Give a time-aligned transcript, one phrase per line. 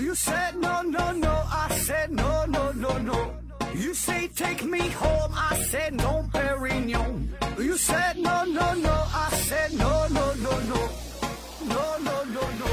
[0.00, 1.28] You said no, no, no.
[1.28, 3.34] I said no, no, no, no.
[3.74, 5.30] You say take me home.
[5.34, 7.28] I said no, Perignon.
[7.58, 8.90] You said no, no, no.
[9.12, 10.88] I said no, no, no, no.
[11.68, 12.66] No, no, no, no.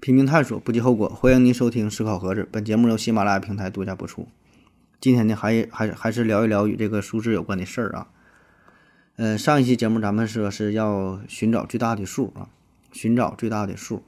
[0.00, 1.08] 拼命探索，不计后果。
[1.08, 4.28] 欢迎您收听《思考盒子》，本节目由喜马拉雅平台独家播出。
[5.00, 8.08] 今天呢，还还还是聊一聊与这个数字有关的事儿啊。
[9.16, 12.50] 呃，上一期节目咱们说是要寻找最大的数啊，
[12.90, 14.02] 寻找最大的数，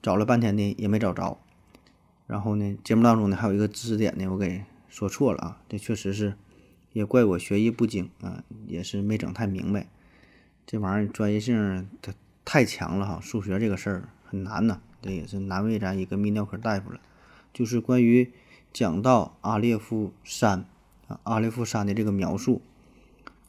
[0.00, 1.40] 找了半天呢也没找着。
[2.28, 6.36] 然后呢，节目当中呢还有一个知识点呢，我给说错了啊，这确实是
[6.92, 9.88] 也怪我学艺不精啊，也是没整太明白。
[10.64, 12.14] 这玩意儿专业性它
[12.44, 14.80] 太强了哈，数学这个事儿很难呐。
[15.02, 17.00] 这也是难为咱一个泌尿科大夫了，
[17.52, 18.30] 就是关于
[18.72, 20.64] 讲到阿列夫山
[21.08, 22.62] 啊，阿列夫山的这个描述。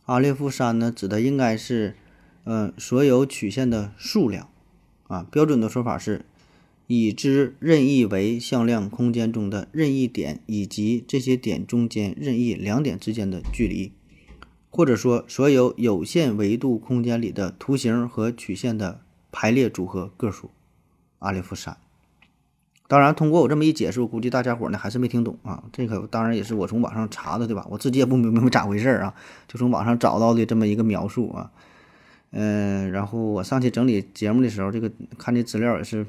[0.06, 1.96] 阿列夫山呢，指的应该是，
[2.44, 4.50] 呃，所有曲线的数量
[5.08, 5.26] 啊。
[5.32, 6.26] 标准的说法是，
[6.86, 13.92] 已知任意为向量空间中的任意点以及这些点中间任意两点之间的距离，
[14.70, 20.52] 或者说所有有限维度空间里的图形和曲线的排列组合个数。
[21.18, 21.78] 阿列夫山，
[22.88, 25.64] 当然，通过我这么一解释，我估计大家伙呢还是没听懂啊。
[25.72, 27.66] 这个当然也是我从网上查的，对吧？
[27.70, 29.14] 我自己也不明白咋回事儿啊，
[29.48, 31.52] 就从网上找到的这么一个描述啊。
[32.32, 36.06] 嗯，然后我上去整理节目的时候，这个看这资料也是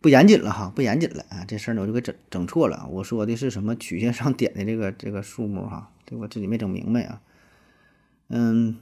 [0.00, 1.44] 不严谨了哈，不严谨了啊。
[1.48, 7.20] 这事儿呢我就给整整错了，我说的是什么曲线上点的这个这个数目哈，对我自己没整明白啊。
[8.28, 8.76] 嗯。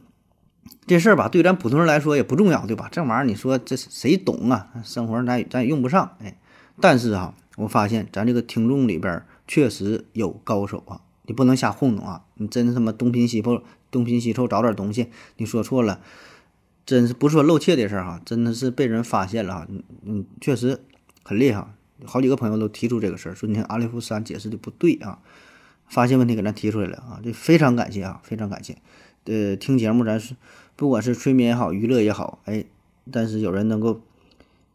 [0.86, 2.89] 这事儿吧，对咱普通人来说也不重要，对吧？
[2.91, 4.69] 这玩意儿你说这谁懂啊？
[4.84, 6.36] 生活咱咱也用不上，哎。
[6.83, 12.24] 但是哈，我发现咱这个听众里边确实有高手啊，你不能瞎糊弄啊！
[12.34, 16.01] 你真他妈东拼西凑，东拼西凑找点东西，你说错了，
[16.84, 19.67] 真是不说露怯的事儿哈，真的是被人发现了哈。
[19.70, 20.80] 嗯嗯，确实
[21.23, 21.64] 很厉害，
[22.05, 25.20] 好几个朋友都提出这个事儿，说你看阿列夫山解释的不对啊，
[25.86, 28.77] 发现问题给咱提出来了啊，这非常感谢啊，非常感谢。
[29.27, 30.35] 呃，听节目咱是
[30.74, 32.64] 不管是催眠也好，娱乐也好，哎，
[33.12, 34.01] 但是有人能够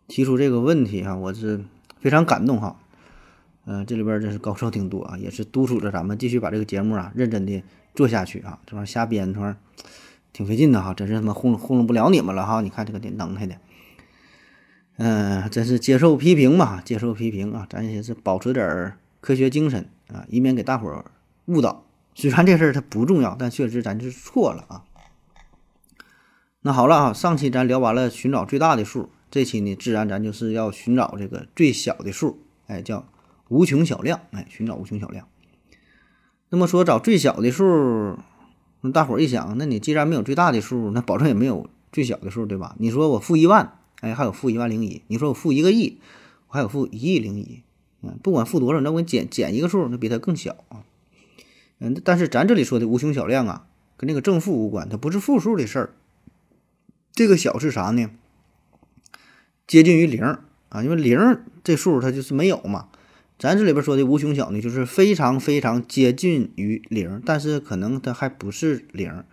[0.08, 1.66] 提出这个问题哈，我是
[2.00, 2.80] 非常感动哈。
[3.66, 7.62] 嗯，这里边真是高手挺多啊，也是督促着咱们继续把这个节目啊认真的
[7.94, 8.59] 做下去啊。
[8.66, 9.58] 这玩意儿瞎编，这玩意儿
[10.31, 12.62] 挺费劲的哈，真是他妈糊弄糊弄不了你们了哈。
[12.62, 13.57] 你看这个挺能耐的，
[14.97, 21.06] 嗯，真是接受批评嘛，接受批评啊，咱也是保持点科学精神啊，以免给大伙儿
[21.47, 21.84] 误导。
[22.16, 24.84] 虽然这事儿它不重要，但确实咱是错了啊。
[26.62, 33.08] 那好了啊，上期咱聊完了寻找最大的数，这期呢自然咱就是要寻找这个最小的数，哎，叫
[33.50, 35.28] 无穷小量，哎，寻找无穷小量。
[36.50, 38.18] 那么说找最小的数，
[38.82, 42.76] 那大伙儿一想，那你既然没有最大的数，那保证也没有最小的数，对吧？
[42.80, 45.98] 你说我负一万，哎，还有负一万零一；你说我负一个亿，
[46.48, 47.64] 我还有负一亿零一。
[48.02, 50.86] 嗯，不管负多少，那我减减一个数，那比它更小啊。
[51.80, 53.68] 嗯，但是咱这里说的无穷小量啊，
[53.98, 55.94] 跟那个正负无关，它不是负数的事儿。
[57.12, 58.10] 这个小是啥呢？
[59.68, 60.24] 接近于零
[60.70, 62.88] 啊，因为零这数它就是没有嘛。
[63.38, 69.24] 咱这里边说的无穷小呢，就是非常非常接近于零，但是可能它还不是零，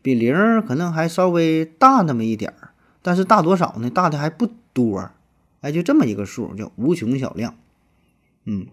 [0.00, 2.70] 比零可能还稍微大那么一点儿，
[3.02, 3.88] 但是大多少呢？
[3.88, 5.10] 大的还不多，
[5.60, 7.54] 哎，就这么一个数叫无穷小量，
[8.46, 8.66] 嗯。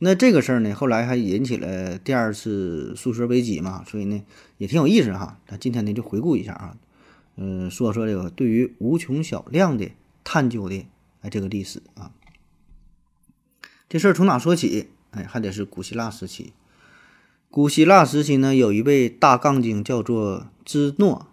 [0.00, 4.22] 那这个事儿呢，后来还引起了第二次数学危机嘛，所以呢
[4.56, 5.40] 也挺有意思哈。
[5.48, 6.76] 那今天呢就回顾一下啊，
[7.36, 9.90] 嗯，说说这个对于无穷小量的
[10.30, 10.86] 探究的
[11.22, 12.10] 哎这个历史啊。
[13.88, 14.90] 这事儿从哪说起？
[15.12, 16.52] 哎，还得是古希腊时期。
[17.50, 21.28] 古希腊时期呢，有一位大杠精叫做芝诺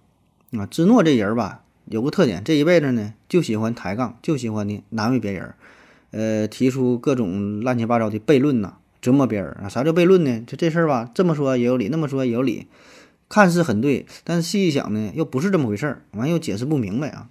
[0.53, 0.65] 啊。
[0.65, 5.53] 芝诺这人吧，有个特点，这一辈子呢就喜欢抬杠，就喜欢呢难为别人。
[6.11, 9.67] 呃，提出各种乱七八糟的悖论呐，折磨别人啊。
[9.67, 10.39] 啥叫悖论呢？
[10.47, 12.67] 就这事儿吧，这么说也有理，那么说也有理，
[13.27, 17.27] 看似很对，但是细一想呢，又不是这么回事儿，完又解释不明白啊。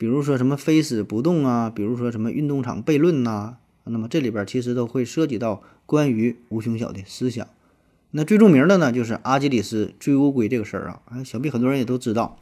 [0.00, 7.46] 比如说什么非死不动啊，比如说什么运动场悖论呐，那么这里边其实都会涉及到关于无穷小的思想。
[8.12, 12.38] 那最著名的呢，就是阿基里斯追乌龟这个事儿啊，啊，想必很多人也都知道。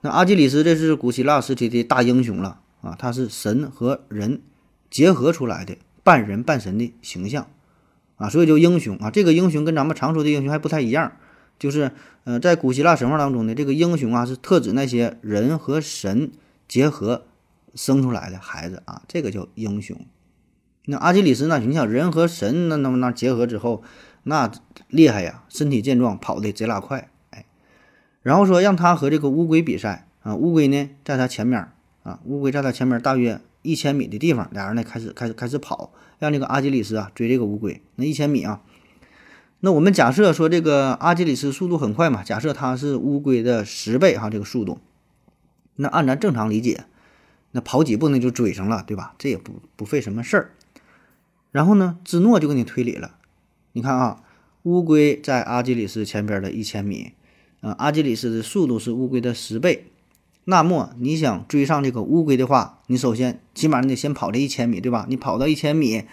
[0.00, 4.40] 那阿基里斯这是古希腊时期的大英雄了啊，他是神和人。
[4.88, 7.48] 结合出来的半人半神的形象
[8.14, 9.10] 啊，所以叫英雄啊。
[9.10, 11.12] 这个英雄跟咱们常说的英雄还不太一样，
[11.58, 11.90] 就是
[12.24, 16.30] 呃，在古希腊神话当中呢，这个英雄啊是特指那些人和神
[16.68, 17.26] 结合
[17.74, 19.96] 生出来的孩子啊，这个叫英雄。
[20.86, 23.82] 那阿基里斯呢，你想人和神那那么那结合之后，
[24.22, 24.50] 那
[24.88, 27.44] 厉害呀，身体健壮，跑得贼拉快，哎。
[28.22, 31.68] 然后说让他和这个乌龟比赛啊，乌龟呢在他前面
[32.02, 38.62] 啊，乌龟在他前面大约一千米的地方，俩人呢开始开始开始跑，让这个阿基里斯啊追这个乌龟，那一千米啊。
[39.60, 44.78] 那我们假设说这个阿基里斯速度很快嘛，假设他是乌龟的十倍哈，这个速度，
[45.76, 46.84] 那按咱正常理解，
[47.52, 49.14] 那跑几步那就追上了，对吧？
[49.18, 50.50] 这也不不费什么事儿。
[51.52, 53.16] 然后呢，芝诺就给你推理了，
[53.72, 54.22] 你看啊，
[54.64, 57.12] 乌龟在阿基里斯前边的一千米，
[57.60, 59.86] 呃，阿基里斯的速度是乌龟的十倍，
[60.44, 65.06] 那么你想追上这个乌龟的话，你首先起码你得先跑这一千米，对吧？
[65.08, 66.04] 你跑到一千米，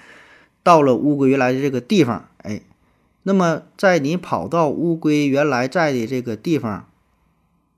[0.62, 2.62] 到了乌龟原来的这个地方，哎。
[3.26, 6.90] 那么，在你跑到乌龟原来在的这个地方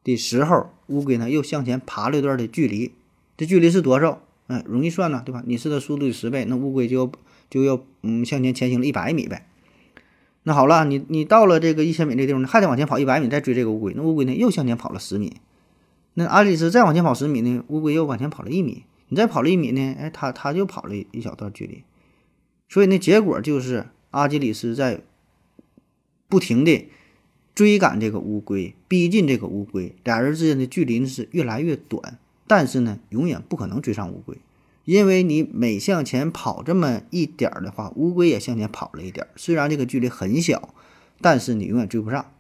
[0.06, 2.94] 的时候，乌龟呢又向前爬了一段的距离，
[3.36, 4.22] 这距离是多少？
[4.48, 5.44] 嗯，容易算呢，对吧？
[5.46, 7.12] 你是它速度的十倍，那乌龟就
[7.50, 9.48] 就要嗯向前前行了一百米呗。
[10.44, 15.38] 那好了，你你到了这个一千米这地方，你还得往前跑一百米再追这个乌龟，那乌龟呢又向前跑了十米。
[16.14, 18.84] 那阿里斯再往前跑十米呢，乌龟又往前跑了一米。
[19.10, 21.84] 你再跑了一米呢，哎，它它就跑了一小段距离。
[22.70, 25.02] 所以呢，结果就是阿基里斯在。
[26.28, 26.90] 不停的
[27.56, 34.38] 追赶这个乌龟，逼近这个乌龟，俩人之间的距离呢是越来越短，但是呢，永远不可能追上乌龟，
[34.84, 39.30] 因为你每向前跑这么一点儿的话，乌龟也向前跑了一点儿。
[39.38, 40.74] 虽然这个距离很小，
[41.22, 42.34] 但是你永远追不上，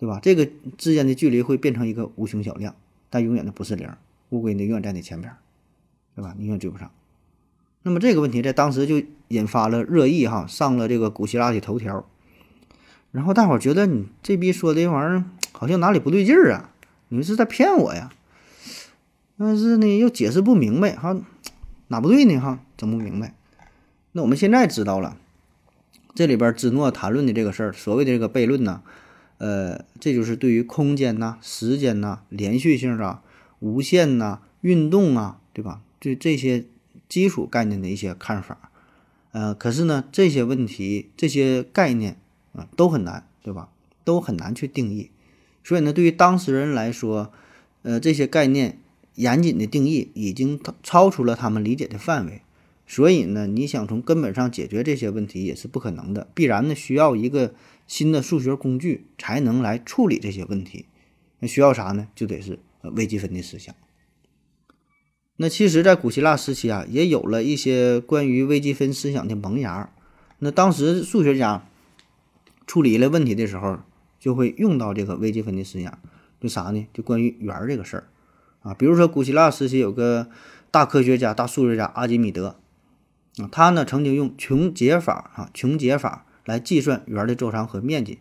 [0.00, 0.18] 对吧？
[0.20, 0.46] 这个
[0.76, 2.74] 之间的距离会变成一个无穷小量，
[3.08, 3.88] 但永远的不是零。
[4.30, 5.32] 乌龟呢永远在你前边，
[6.16, 6.34] 对吧？
[6.36, 6.90] 你永远追不上。
[7.84, 12.04] 那么这个问题在当时就引发了热议，哈，上了这个古希腊的头条。
[13.14, 16.70] 然后大伙儿觉得你这逼说这玩意儿好像哪里不对劲儿啊？
[17.10, 18.10] 你们是在骗我呀？
[19.38, 21.16] 但是呢又解释不明白，哈，
[21.86, 22.40] 哪不对呢？
[22.40, 23.32] 哈，整不明白。
[24.10, 25.16] 那我们现在知道了，
[26.12, 28.82] 这里边芝诺谈论的这个事儿，所谓的这个悖论呢，
[29.38, 33.22] 呃，这就是对于空间呐、时间呐、连续性啊、
[33.60, 35.82] 无限呐、运动啊，对吧？
[36.00, 36.64] 对这些
[37.08, 38.72] 基础概念的一些看法。
[39.30, 42.16] 呃，可是呢，这些问题、这些概念。
[42.54, 43.68] 啊，都很难，对吧？
[44.04, 45.10] 都很难去定义，
[45.64, 47.32] 所以呢，对于当事人来说，
[47.80, 48.78] 呃，这些概念
[49.14, 52.42] 严谨的定义已经超出了他们理解的范围，
[52.86, 57.54] 所以呢，你想从根本上解决这些问题也是不可能的，必然呢需要一个
[57.86, 60.84] 新的数学工具才能来处理这些问题。
[61.38, 62.08] 那需要啥呢？
[62.14, 63.74] 就得是微积分的思想。
[65.38, 69.90] 那其实，在古希腊时期啊，也有了一些关于微积分思想的萌芽。
[70.40, 71.66] 那当时数学家。
[72.66, 73.78] 处理了问题的时候，
[74.18, 75.98] 就会用到这个微积分的思想，
[76.40, 76.86] 就啥呢？
[76.92, 78.04] 就关于圆儿这个事儿
[78.62, 78.74] 啊。
[78.74, 80.28] 比如说，古希腊时期有个
[80.70, 82.56] 大科学家、大数学家阿基米德
[83.38, 88.18] 啊，他呢曾经用穷解法啊，穷解法来计算圆的周长和面积。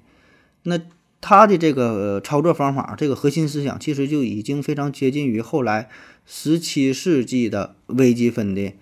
[0.63, 0.80] 那
[1.22, 5.90] 他的这个操作方法，这个核心思想其实就已经非常接近于后来
[6.25, 8.74] 十七世纪的微积分的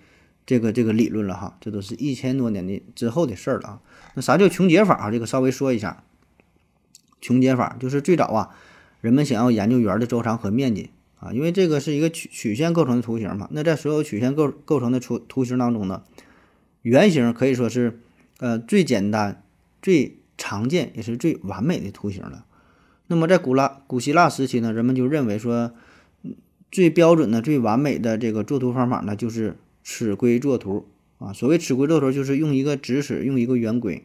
[0.44, 1.56] 这个这个理论了哈。
[1.60, 3.80] 这都是一千多年的之后的事儿了啊。
[4.14, 5.10] 那啥叫穷解法啊？
[5.10, 6.02] 这个稍微说一下。
[7.20, 8.50] 穷解法就是最早啊，
[9.00, 13.48] 人们想要研究圆的周长和面积啊，因为这个是一个曲曲线构成的图形嘛。
[13.52, 16.02] 那在所有曲线构构成的图图形当中呢，
[16.82, 18.00] 圆形可以说是
[18.38, 19.44] 呃最简单、
[19.80, 22.44] 最常见也是最完美的图形了。
[23.06, 25.72] 那么在古拉古希腊时期呢，人们就认为说，
[26.72, 30.88] 最标准的、最完美的这个作图方法呢，就是尺规作图。
[31.22, 34.04] 啊，所谓尺规作图，就是用一个直尺，用一个圆规，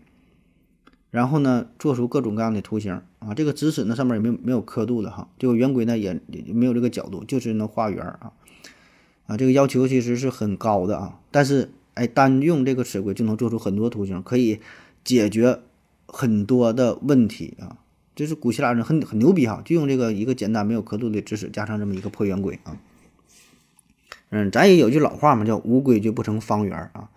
[1.10, 3.34] 然后呢，做出各种各样的图形啊。
[3.34, 5.28] 这个直尺呢，上面也没有没有刻度的哈。
[5.40, 8.34] 这个圆规呢，也也没有这个角度，就是能画圆啊。
[9.26, 11.20] 啊，这个要求其实是很高的啊。
[11.32, 14.60] 但是，哎，单用这个尺规就能做出很多图形，可以
[15.04, 15.60] 解决
[16.06, 17.78] 很多的问题啊。
[18.16, 22.78] 这是古希腊人很很牛逼哈，就用这个一个简单没有刻度的直尺，加上这么一个破圆规啊。
[24.30, 27.10] 嗯，咱也有句老话嘛，叫无规矩不成方圆啊，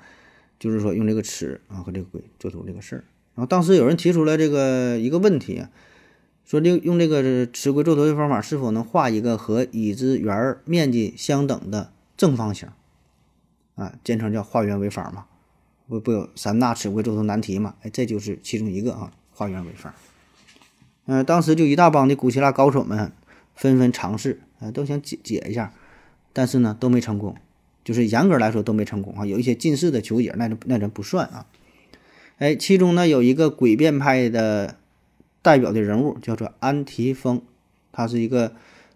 [0.59, 3.05] 就是说用这个尺啊和这个规做出这个事儿。
[3.35, 5.65] 然后当时有人提出来这个一个问题，
[6.45, 12.69] 说这用这个尺规作图的方法是否能画一个和已知圆面积相等的正方形
[13.75, 13.95] 啊？
[14.05, 15.27] 简称叫画圆为方嘛？
[15.89, 17.75] 不不有三大尺规作图难题嘛？
[17.83, 19.93] 哎，这就是其中一个啊，画圆为方。
[21.07, 23.11] 嗯，当时就一大帮的古希腊高手们
[23.57, 25.73] 纷纷尝试啊，都想解解一下。
[26.33, 27.35] 但是呢，都没成功，
[27.85, 29.27] 就是严格来说都没成功啊。
[29.27, 31.47] 有一些近似的求解，那那咱不算啊。
[32.39, 34.77] 哎，其中呢有一个诡辩派的
[35.43, 37.43] 代表的人物，叫做安提丰，
[37.93, 38.55] 他是一个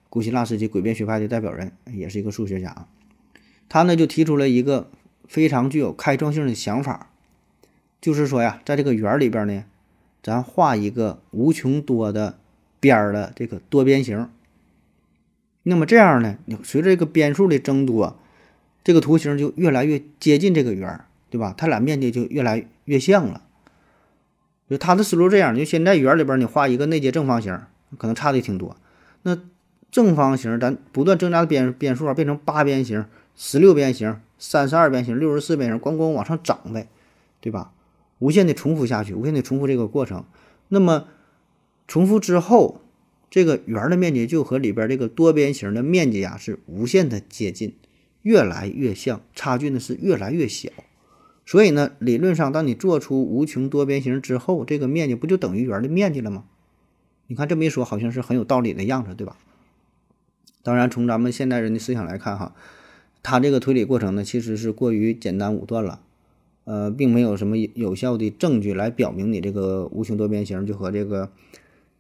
[0.09, 2.89] 古希腊时期诡辩学派的代表人，也是一个数学家啊。
[3.69, 4.89] 他呢就提出了一个
[5.27, 7.11] 非常具有开创性的想法，
[8.01, 9.65] 就是说呀，在这个圆里边呢，
[10.23, 12.39] 咱画一个无穷多的
[12.79, 14.31] 边儿的这个多边形。
[15.67, 18.19] 那么这样呢，你随着这个边数的增多，
[18.85, 21.55] 这个图形就越来越接近这个圆，对吧？
[21.57, 23.43] 它俩面积就越来越像了。
[24.69, 27.59] 就他的思路这样，就现在圆里边你画一个内接正方形，
[27.97, 28.77] 可能差的挺多。
[29.23, 29.39] 那
[29.91, 36.89] 正方形咱不断增加的边边数啊，变成八边形、十六边形、三十二边形、六十四边形，咣咣往上涨呗，
[37.41, 37.73] 对吧？
[38.19, 40.25] 无限的重复下去，无限的重复这个过程。
[40.69, 41.07] 那么
[41.89, 42.83] 重复之后。
[43.35, 47.75] 这个圆的面积就和里边这个多边形的面积呀是无限的接近，
[48.23, 50.71] 越来越像，差距呢是越来越小。
[51.45, 56.45] 所以呢，理论上，当你做出无穷多边形之后，这个面积不就等于圆的面积了吗？
[57.27, 59.37] 你看这么一说，好像是很有道理的样子，对吧？
[60.63, 62.55] 当然，从咱们现代人的思想来看，哈，
[63.25, 66.01] 他这个推理过程呢，其实是过于简单武断了，
[66.63, 71.33] 呃，并没有什么有效的证据来表明你这个无穷多边形就和这个。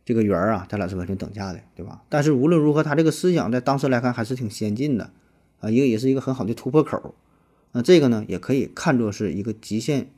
[0.05, 2.03] 这个圆儿啊，它俩是完全等价的，对吧？
[2.09, 5.11] 但是无论如何，它这个思想在当时来看还是挺先进的
[5.61, 7.15] 啊，一个也是一个很好的突破口。
[7.73, 10.11] 那这个呢，也可以看作是一个极限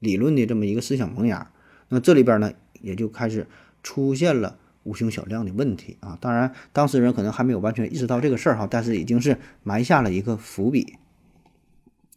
[0.00, 1.50] 理论的这么一个思想萌芽。
[1.88, 3.46] 那这里边呢，也就开始
[3.82, 6.18] 出现了无穷小量的问题啊。
[6.20, 10.96] 当然，当事人可能还没有完全意识到这个事儿哈，但是已经是埋下了一个伏笔。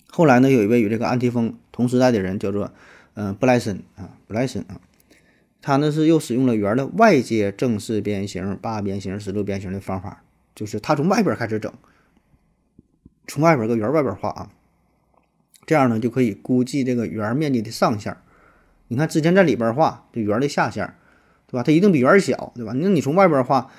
[0.09, 2.73] 后来呢，有一位与这个安提丰同时代的人，叫做
[3.13, 4.81] 嗯布莱森啊，布莱森啊。
[5.61, 10.23] 他呢是又使用了圆的外接正四边形、八边形、十六边形的方法，
[10.55, 11.73] 就是他从外边开始整，
[13.27, 14.49] 从外边个圆外边画啊，
[15.65, 18.15] 这样呢就可以估计这个圆面积的上限。
[18.87, 20.93] 你看之前在里边画这圆的下限，
[21.47, 21.63] 对吧？
[21.63, 22.71] 它一定比圆小，对吧？
[22.73, 23.69] 那你从外边画，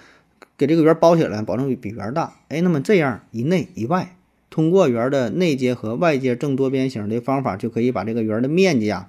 [0.59, 2.41] 给这个圆包起来，保证比比圆大。
[2.49, 4.17] 哎，那么这样一内一外，
[4.51, 9.09] 通过圆的内接和外接正多边形的方法，就可以把这个圆的面积啊，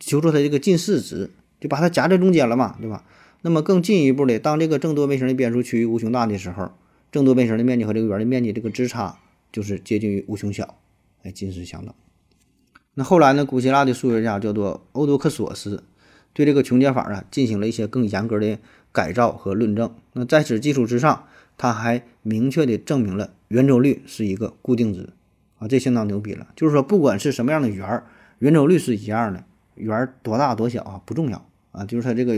[0.00, 1.30] 求出它这个近似值。
[1.62, 3.04] 就把它夹在中间了嘛，对吧？
[3.42, 6.72] 那么更进一步的，当这个正多边形的边数趋于无穷大的时候，
[7.12, 9.18] 正多边形的面积和这个圆的面积这个之差
[9.52, 10.76] 就是接近于无穷小，
[11.22, 11.94] 哎，近似相等。
[12.94, 15.84] 那后来呢，古希腊的数学家叫做欧多克索斯，
[16.32, 18.58] 对这个穷解法啊进行了一些更严格的
[18.90, 19.94] 改造和论证。
[20.12, 21.24] 那在此基础之上，
[21.56, 25.10] 他还明确的证明了圆周率是一个固定值
[25.58, 26.48] 啊，这相当牛逼了。
[26.54, 28.02] 就是说，不管是什么样的圆，
[28.38, 31.44] 圆周率是一样的，圆多大多小啊不重要。
[31.72, 32.34] 啊，就是它这个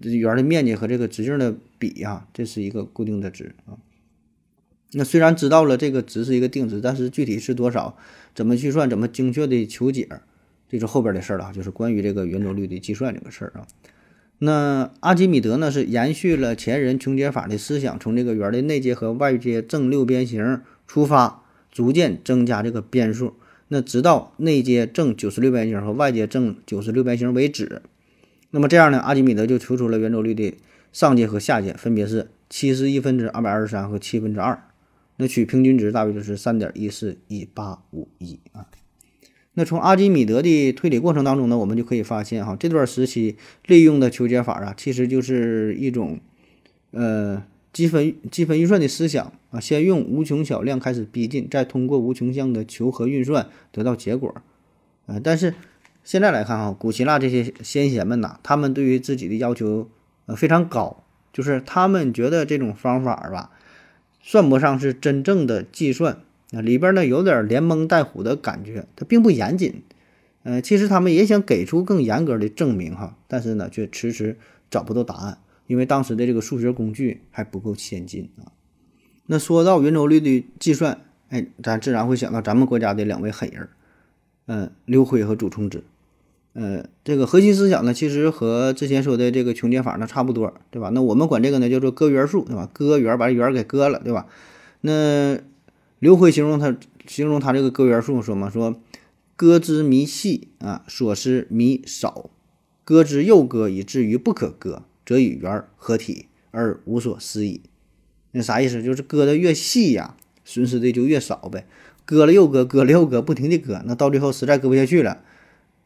[0.00, 3.78] 圆的面积和这个直径的比呀，这是一个固定的值啊。
[4.92, 7.96] 那虽然知道了这个值是一个定值，但是具体是多少，
[8.34, 10.08] 怎么计算，怎么精确的求解，
[10.68, 13.66] 这是后边的事儿了，就是关于这个圆周率的计算这个事儿啊。
[14.38, 23.34] 那阿基米德呢，是延续了前人穷解法的思想，从这个圆的内接和外接正六边形出发，逐渐增加这个边数，
[23.66, 27.82] 那直到内接正九十六边形和外接正九十六边形为止。
[28.50, 30.54] 那么这样呢，阿基米德就求出了圆周率的
[30.90, 34.58] 上界和下界，分别是七十一分之二百二十三和七分之二。
[35.16, 38.66] 那取平均值大约就是三点一四一八五一啊。
[39.52, 43.36] 那从阿基米德的推理过程当中呢，我们就可以发现哈，这段时期
[43.66, 46.18] 利用的求解法啊，其实就是一种
[46.92, 54.34] 呃积分积分运算的思想啊，先用无穷小量开始逼近，再通过无穷项的求和运算得到结果
[55.04, 55.52] 啊，但是。
[56.08, 59.90] 现在来看哈，古希腊这些先贤们呐，他们对于自己的要求
[60.24, 63.50] 呃非常高，就是他们觉得这种方法吧，
[64.22, 66.22] 算不上是真正的计算
[66.52, 69.82] 啊，里边呢有点连蒙带唬的感觉，它并不严谨。
[70.44, 74.38] 呃，其实他们也想给出更严格的证明哈，但是呢却迟迟
[74.70, 75.36] 找不到答案，
[75.66, 78.48] 因为当时的这个数学工具还不够先进啊。
[79.26, 83.68] 那说到圆周率的计算，哎，咱自然会想到咱们国家的两位狠人，
[84.46, 85.84] 嗯，刘辉和祖冲之。
[86.60, 90.90] 呃，这个核心思想呢，其实和之前说的这个穷解法呢差不多，对吧？
[90.92, 92.68] 那我们管这个呢叫做割圆数，对吧？
[92.72, 94.26] 割圆把圆给割了，对吧？
[94.80, 95.38] 那
[96.00, 98.74] 刘辉形容他形容他这个割圆数说嘛，说
[99.36, 102.28] 割之弥细啊，所失弥少，
[102.84, 107.60] 割之又割以至于不可割，则与圆合体而无所失矣。
[108.32, 108.82] 那啥意思？
[108.82, 111.68] 就是割的越细呀，损失的就越少呗。
[112.04, 115.20] 割了又割，割了又割，不停的割，那到最后实在割不下去了。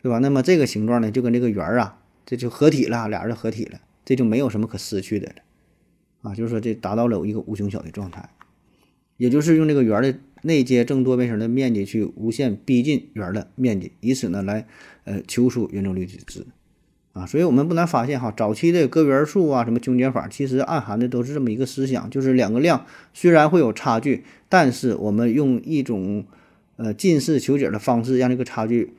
[0.02, 0.18] 对吧？
[0.18, 5.34] 那么这个形状呢，就跟这个圆儿啊，这就合体了，俩人合体了，这就没有什么可失去的了，
[6.22, 8.28] 啊，就是说这达到了一个无穷小的状态，
[9.16, 14.66] 也就是用这个圆的内接正多边形的面积去无限逼近圆的面积，以此呢来
[15.04, 16.44] 呃求出圆周率的值，
[17.12, 26.26] 啊，所以我们不难发现哈，早期的割圆数啊，什么穷解法，其实暗含的都是这么一个思想，就是两个量虽然会有差距，但是我们用一种
[26.74, 28.94] 呃近似求解的方式，让这个差距。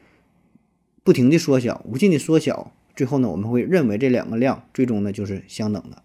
[1.04, 6.02] 不停的缩小，无尽的缩小，最后呢，我们会认为这两个量最终呢就是相等的。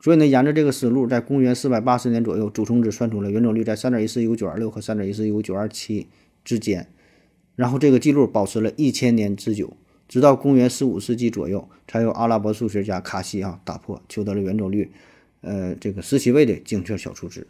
[0.00, 6.08] 所以呢，沿着这个思路，在公元四百八十年左右，祖冲之算出了圆周率在三点一四一五九二六和三点一四一五九二七
[6.44, 6.88] 之间。
[7.56, 14.92] 然后这个记录保持了一千年之久，直到公元十五世纪左右，才由阿拉伯数学家卡西啊打破，求得了圆周率，
[15.40, 17.48] 呃，这个十七位的精确小数值。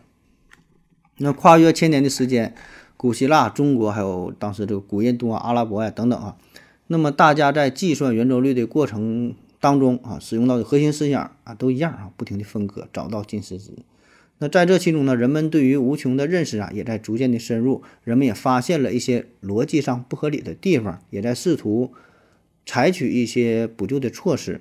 [1.19, 2.55] 那跨越千年的时间，
[2.97, 6.39] 古希腊、中国还有当时这个古印度啊、阿拉伯呀等等啊，
[6.89, 9.35] 那么大家在计算圆周率的过程。
[9.61, 13.73] 当中啊，使用到的核心思想啊都一样啊，不停的分割，找到近似值。
[14.39, 17.83] 那在这其中呢，人们对于无穷的认识啊，也在逐渐的深入。
[18.05, 21.91] 人们也发现了一些逻辑上不合理的地方，也在试图
[22.65, 24.61] 采取一些补救的措施。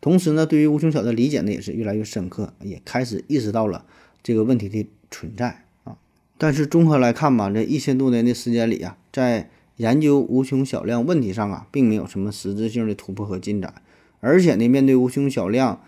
[0.00, 3.84] 同时呢，对于无穷小的理解呢，也是越来越深刻，也开始意识到了
[4.24, 5.96] 这个问题的存在啊。
[6.36, 13.74] 但是综合来看吧，这一千多年的时间里啊，在研究无穷小量问题上啊，并没有什么实质性的突破和进展。
[14.20, 15.80] 而且呢，面对无穷小量，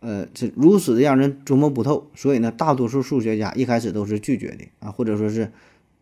[0.00, 5.50] 呃，这如此的让人琢磨不透，所以呢，大多数数学家一开始都是拒绝的啊，或者说是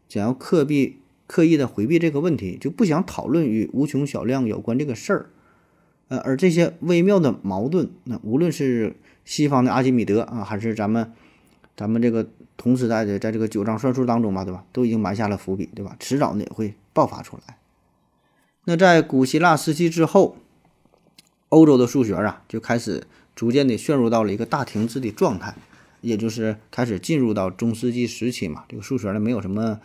[0.08, 5.30] 想要刻意刻意的回避这个问题，就不想讨论与无穷小量有关这个事儿。
[6.08, 11.12] 呃，而这些微妙的矛盾，那无论是西方的阿基米德啊，还是咱们
[11.76, 12.26] 咱们这个
[12.56, 15.96] 同时代的，在这个九章算术当中吧，对吧，都已经埋下了伏笔，对吧？
[16.00, 17.58] 迟早呢也会爆发出来。
[18.64, 20.36] 那在古希腊时期之后。
[21.50, 25.54] 欧洲的数学啊，就开始逐渐的陷入到了一个大停滞的状态，
[26.02, 28.64] 也就是开始进入到中世纪时期嘛。
[28.68, 29.80] 这个数学呢，没有什么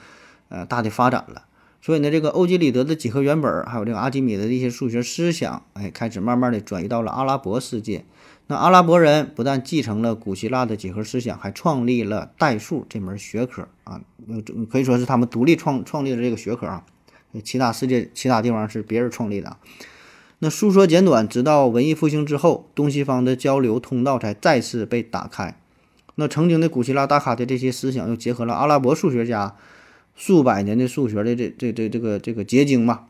[0.49, 1.45] 呃大的发展了。
[1.81, 8.03] 所以呢，这个欧几里得的几何原本，还有这个阿基米德的一些数学思想，哎，开始慢慢的转移到了阿拉伯世界。
[8.47, 14.01] 那阿拉伯人不但继承了古希腊的几何思想，还创立了代数这门学科啊，
[14.69, 16.83] 可以说是他们独立创创立的这个学科啊。
[17.41, 19.57] 其他世界其他地方是别人创立的。
[20.39, 25.57] 那书说简短，直到文艺复兴之后，东西方的交流通道才再次被打开。
[26.15, 29.55] 那曾经的古希腊大咖的这些思想，又结合了阿拉伯数学家
[30.15, 33.07] 数百年的数学的这这这这个这个结晶嘛。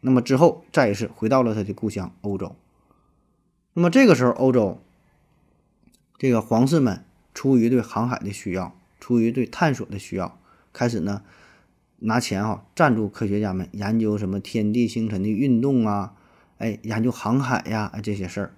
[0.00, 2.54] 那么之后，再一次回到了他的故乡欧洲。
[3.72, 4.82] 那么这个时候，欧洲
[6.18, 10.38] 这个皇室们出于对航海的需要，出于对探索的需要，
[10.72, 11.22] 开始呢
[11.98, 16.14] 拿钱哈赞助科学家们研究什么天地星辰的运动啊。
[16.58, 18.54] 哎，研究航海呀，这些事儿，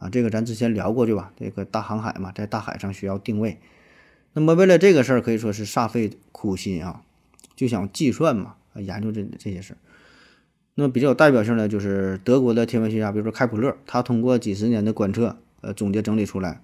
[0.00, 1.32] 啊，这个咱之前聊过对吧？
[1.36, 3.60] 这个大航海嘛，在大海上需要定位，
[4.32, 7.02] 那么为了这个事儿，可以说是煞费苦心啊，
[7.54, 9.76] 就想计算嘛，研究这这些事儿。
[10.74, 16.60] 那么比较有代表性的就是德国的天文学家，比如说开普勒，他通过几十年的观测，呃，总结整理出来，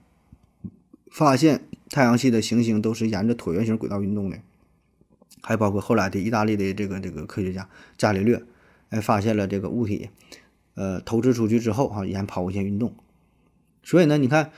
[1.12, 4.38] 发现太阳系的行星都是沿着椭圆形轨道运动的。
[5.42, 8.42] 还包括后来的意大利的这个这个科学家伽利略，
[8.88, 10.08] 哎，发现了这个物体。
[10.74, 12.94] 呃，投掷出去之后，哈，沿抛物线运动。
[13.82, 14.52] 所以呢，你看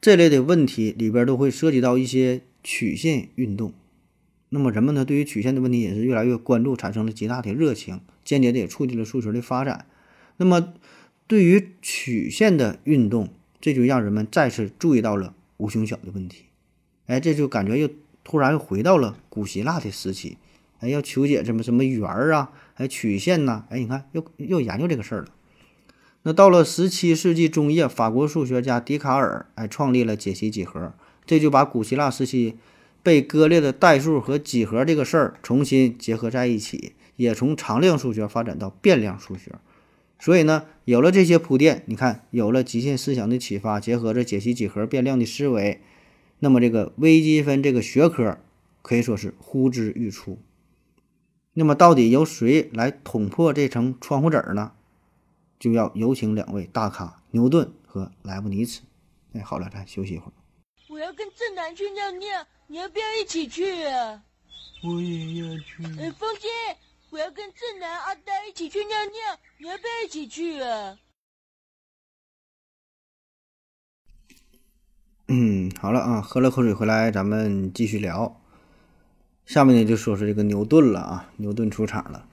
[0.00, 3.74] 这类的问题里边都会涉及到一些曲线运动。
[4.48, 9.84] 那么人们呢，对于曲线的问题也是越来越关注，产生了极大的热情，间接的也促进了数学的发展。
[10.38, 10.72] 那么
[11.26, 13.28] 对于曲线的运动，
[13.60, 16.44] 这就让人们再次注意到了无穷小的问题。
[17.04, 17.90] 哎，这就感觉又
[18.28, 20.36] 突然又回到了古希腊的时期。
[20.80, 23.64] 哎，要求解什么什么圆儿啊，还曲线呐？
[23.70, 25.28] 哎，你看又又研究这个事儿了。
[26.24, 30.92] 那到了十七世纪中叶，法国数学家笛卡尔哎创立了解析几何，
[31.24, 32.56] 这就把古希腊时期
[33.02, 39.52] 被割裂的代数和几何这个事儿重新结合在一起，也从常量数学发展到变量数学。
[40.20, 45.80] 所以呢，有了这些铺垫，你看有了极限思想的启发，结合着解析几何变量的思维，
[46.40, 48.38] 那么这个微积分这个学科
[48.82, 50.38] 可以说是呼之欲出。
[51.54, 54.72] 那么到底由谁来捅破这层窗户纸呢？
[55.58, 58.82] 就要有请两位大咖牛顿和莱布尼茨。
[59.32, 60.32] 哎，好了，咱休息一会儿。
[60.88, 64.22] 我要跟正南去尿尿，你要不要一起去啊？
[64.84, 65.82] 我也要去。
[66.00, 66.48] 哎，风姐，
[67.10, 70.96] 我要跟正南、阿呆一起去尿尿，你要不要一起去啊？
[75.30, 78.40] 嗯，好了啊，喝了口水回来，咱们继续聊。
[79.44, 82.24] 下面呢，就说说这个牛顿了啊，牛顿出场了。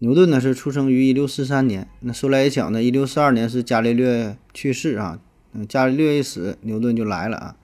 [0.00, 5.20] 牛顿呢是出生于一六四三年，那说来也巧呢，一六四二年是伽利略去世啊，
[5.54, 7.56] 嗯，伽利略一死，牛顿就来了啊，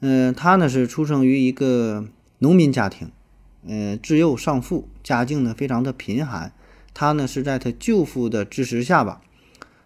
[0.00, 2.06] 嗯，他呢是出生于一个
[2.38, 3.10] 农民家庭，
[3.66, 6.54] 嗯，自幼丧父，家境呢非常的贫寒，
[6.94, 9.20] 他呢是在他舅父的支持下吧，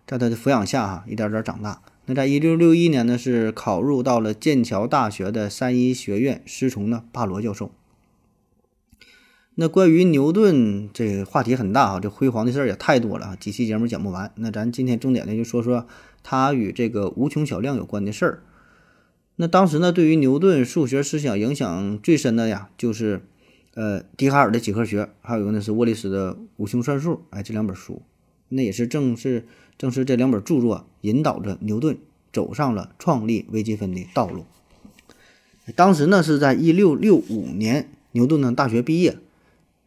[0.07, 1.81] 在他的抚养下哈，一点点长大。
[2.07, 7.71] 那在一六六一年呢是考入到了剑桥大学的三一学院，师从呢巴罗教授。
[9.55, 14.33] 那关于牛顿这个话题很大哈，这辉煌的事儿也太多了啊，几期节目讲不完。
[14.35, 15.87] 那咱今天重点呢就说说
[16.23, 18.43] 他与这个无穷小量有关的事儿。
[19.37, 23.23] 那当时呢，对于牛顿数学思想影响最深的呀，就是
[23.75, 27.23] 呃笛卡尔的几何学，还有一个呢是沃利斯的无穷算术。
[27.31, 28.03] 哎，这两本书，
[28.49, 29.47] 那也是正是
[29.79, 31.99] 正是这两本著作引导着牛顿
[32.33, 34.45] 走上了创立微积分的道路。
[35.75, 39.19] 当时呢是在一六六五年，牛顿呢大学毕业。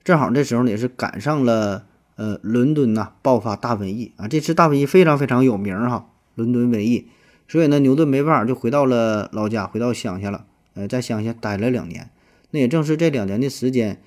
[0.04, 7.08] 正好这时候呢，也是赶上了呃伦敦呐爆发大瘟疫啊，这次大瘟疫非常非常有名哈，伦敦瘟疫，
[7.48, 10.46] 所以呢牛顿没办法就回到了老家，回到乡下了，
[10.76, 12.10] 呃在乡下待了两年，
[12.52, 14.02] 那也正是这两年的时间，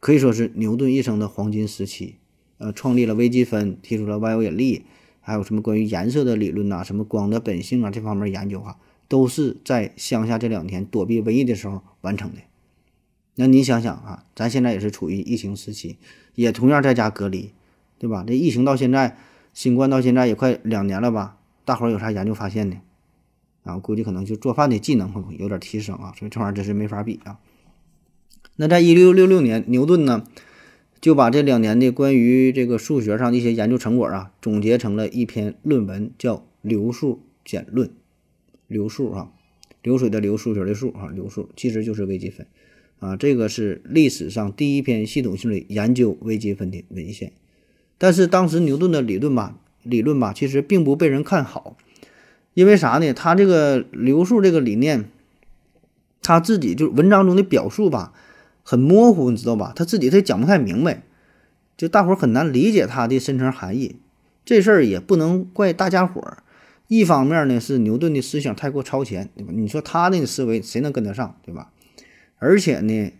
[0.00, 2.16] 可以说是牛顿一生的黄金时期，
[2.58, 4.84] 呃创立了微积分，提出了万有引力，
[5.22, 8.76] 还有什么关于颜色的理论呐，什么光的本性啊这方面研究哈，
[9.08, 12.40] 都是在乡下这两天躲避瘟疫的时候完成的。
[13.36, 15.96] 那你想想啊，咱现在也是处于疫情时期，
[16.34, 17.52] 也同样在家隔离，
[17.98, 18.24] 对吧？
[18.26, 19.16] 这疫情到现在，
[19.54, 21.38] 新冠到现在也快两年了吧？
[21.64, 22.76] 大伙儿有啥研究发现呢？
[23.62, 27.38] 啊，我估计可能就做饭的技能会有点提升啊，所以这玩意儿真是没法比啊。
[28.56, 30.24] 那在一六六六年，牛顿呢
[31.02, 37.88] 就把这两年的关于这个数学上的一些研究成果啊，总结成了一篇论文，叫《流数简论》。
[38.68, 39.32] 流数啊，
[39.82, 42.46] 流水的流，数学的数啊，流数其实就是微积分。
[43.00, 47.32] 啊，这个是历史上第一篇系统性的研究微积分的文献，
[47.98, 51.76] 但是当时牛顿的理论吧，理论吧，其实并不被人看好，
[52.54, 53.12] 因为啥呢？
[53.12, 55.06] 他这个流数这个理念，
[56.22, 58.12] 他自己就文章中的表述吧，
[58.62, 59.72] 很模糊，你知道吧？
[59.74, 61.02] 他自己他讲不太明白，
[61.76, 63.96] 就大伙儿很难理解他的深层含义。
[64.44, 66.42] 这事儿也不能怪大家伙儿，
[66.88, 69.52] 一方面呢是牛顿的思想太过超前，对吧？
[69.54, 71.70] 你说他那个思维谁能跟得上，对吧？
[72.38, 73.12] 而且呢，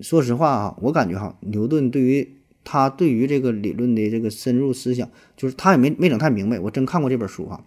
[0.00, 6.58] 说实话啊，我感觉哈，牛顿对于他对于这个理论的这个深入思想，就是他也没没整太明白。
[6.58, 7.64] 我真看过这本书哈，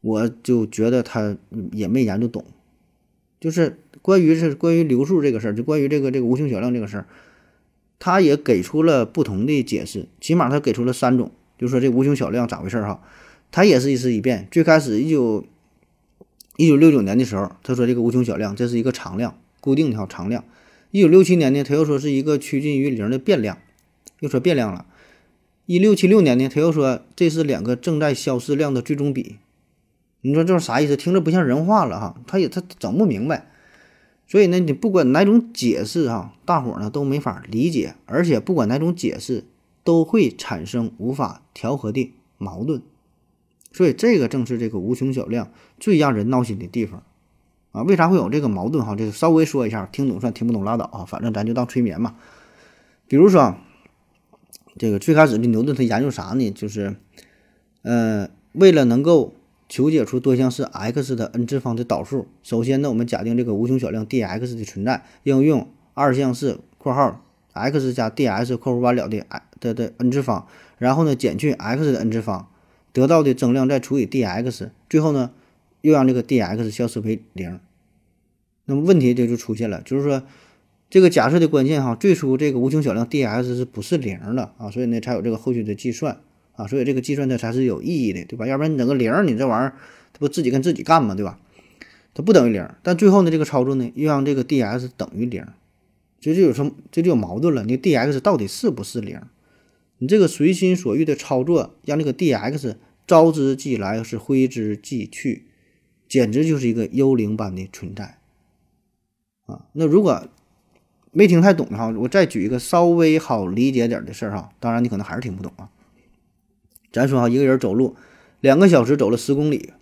[0.00, 1.36] 我就觉得他
[1.72, 2.44] 也没研究懂。
[3.40, 7.06] 就是关于是关于流数这个事儿，就关于这个这个无穷小量这个事儿，
[7.98, 13.02] 他也给出了不同的解释，起码他给出了三种，就说这无穷小量咋回事儿哈。
[13.50, 14.46] 他也是一思一变。
[14.50, 15.44] 最开始一九
[16.56, 19.36] 一九六九年的时候，他说这个无穷小量这是一个常量。
[19.62, 20.42] 固定条常量，
[20.90, 23.58] 一九六七年呢，他又说是一个趋近于零的变量，
[24.20, 24.86] 又说变量了。
[25.66, 29.36] 一六七六年呢，他又说这是两个正在消失量的最终比。
[30.22, 30.96] 你说这是啥意思？
[30.96, 33.46] 听着不像人话了哈，他也他整不明白。
[34.26, 39.44] 所以呢，你不管哪种解释哈，大伙呢都没法理解，而且不管哪种解释
[39.82, 42.82] 都会产生无法调和的矛盾。
[43.72, 47.02] 所以这个正是这个无穷小量最让人闹心的地方。
[47.72, 48.96] 啊，为啥会有这个矛盾哈？
[48.96, 52.16] 这个稍微说一下，听懂算，听不懂拉倒啊，反正咱就当催眠嘛。
[53.06, 53.56] 比如说，
[54.76, 56.50] 这个最开始的牛顿他研究啥呢？
[56.50, 56.96] 就是，
[57.82, 59.34] 呃，为了能够
[59.70, 71.90] 求解出多项式 x 的 n 次方的导数，首先呢，我们假定这个无穷小量 d(x) 的存在，应用二项式（括号 x 加 dx 括弧完了的 i 的的 n 次方），然后呢，减去 x
[71.90, 72.48] 的 n 次方，
[72.92, 75.30] 得到的增量再除以 d(x)，最后呢。
[75.82, 77.58] 又让这个 d(x) 消失为零，
[78.66, 80.22] 那么问题这就出现了，就是说
[80.90, 84.70] 这个假设的关键哈，最初这个无穷小量 d(x) 是不是零了啊？
[84.70, 86.20] 所以呢才有这个后续的计算
[86.60, 88.46] 啊，所以这个计算它才是有意义的，对吧？
[88.46, 89.74] 要不然你整个零，你这玩意儿
[90.12, 91.38] 它不自己跟自己干嘛，对吧？
[92.12, 95.44] 它不等于零，但最后呢这个操作呢又让这个 d(x) 等于零，
[96.20, 99.20] 这就有什么这就有矛盾了，你 d(x) 到底是不是零？
[99.98, 105.46] 你这个随心所欲的操作，让这个 d(x) 招之即来，是挥之即去。
[106.08, 108.18] 简直就是一个幽灵般的存在，
[109.46, 110.26] 啊，那如果
[111.12, 115.70] 没听太懂的哈，我再举一个稍微好理解点的事儿哈，当然你可能还是听不懂啊。
[116.92, 117.96] 咱说哈，一个人走路
[118.40, 119.72] 两个小时走了十公里，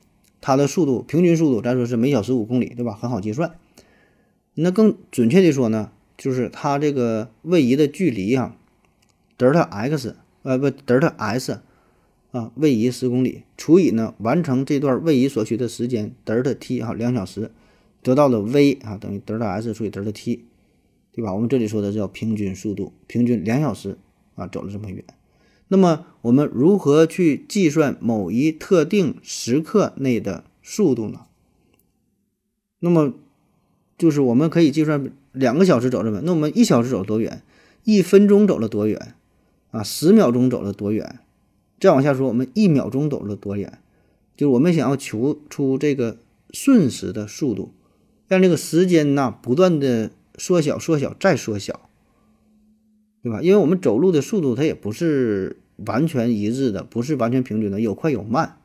[0.41, 2.93] 他的速度平均速度咱说是每小时五公里，对吧？
[2.93, 3.55] 很好计算。
[4.55, 8.57] 那更准确的说呢，就是他这个位移的距离哈，
[9.37, 11.61] 德尔塔 x，呃不，德尔塔 s。
[12.31, 17.51] 啊，位移十公里除以呢，完成这段位移所需的时间德尔塔 t 哈，两小时，
[18.03, 20.45] 得到的 v 啊等于德尔塔 s 除以德尔塔 t，
[21.13, 21.33] 对吧？
[21.33, 23.97] 我们这里说的叫平均速度，平均两小时
[24.35, 25.03] 啊走了这么远。
[25.69, 31.23] 那么我们如何去计算某一特定时刻内的速度呢？
[32.81, 33.15] 那么
[33.97, 37.43] 就是我们可以计算两个小时走这么，那我们一小时走多远？
[37.85, 39.15] 一分钟走了多远？
[39.71, 41.21] 啊，十秒钟走了多远？
[41.81, 43.79] 再往下说，我们一秒钟走了多远？
[44.37, 46.19] 就是我们想要求出这个
[46.51, 47.73] 瞬时的速度，
[48.29, 51.89] 让这个时间呐不断的缩小、缩小再缩小，
[53.23, 53.41] 对吧？
[53.41, 58.59] 因为我们走路的速度它也不是完全一致的，不是完全平均的，有快有慢。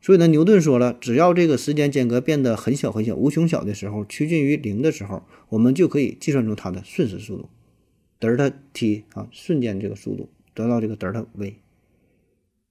[0.00, 7.48] 所以呢，牛顿说了，只要这个时间间隔变得很小很小、无穷小的时候，趋近于零的时候，我们就可以计算出它的瞬时速度，
[8.18, 11.54] 德尔塔 t 啊，瞬间这个速度得到这个德尔塔 v。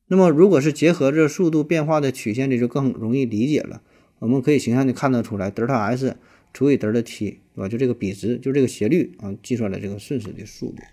[0.07, 3.81] 那么，如果是结合着速度变化的曲线，这就更容易理解了。
[4.19, 6.17] 我们可以形象的看得出来，德尔塔 s
[6.53, 7.69] 除以德尔塔 t，对吧？
[7.69, 10.83] 就这个比值，就这个斜率啊，计算了这个瞬时的速度。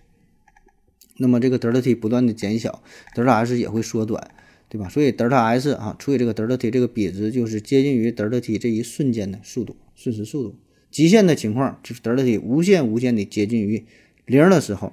[1.19, 2.83] 那么这个德尔塔 t 不断的减小，
[3.15, 4.31] 德尔塔 s 也会缩短。
[4.71, 4.87] 对吧？
[4.87, 10.57] 所以德尔塔 s 啊除以这个德尔塔 t 这个比值就是接近于德尔塔 t 这一瞬间的速度，瞬时速度。
[10.91, 13.87] 极限的情况就是德尔塔 t 无限无限的接近于
[14.27, 14.93] 零的时候，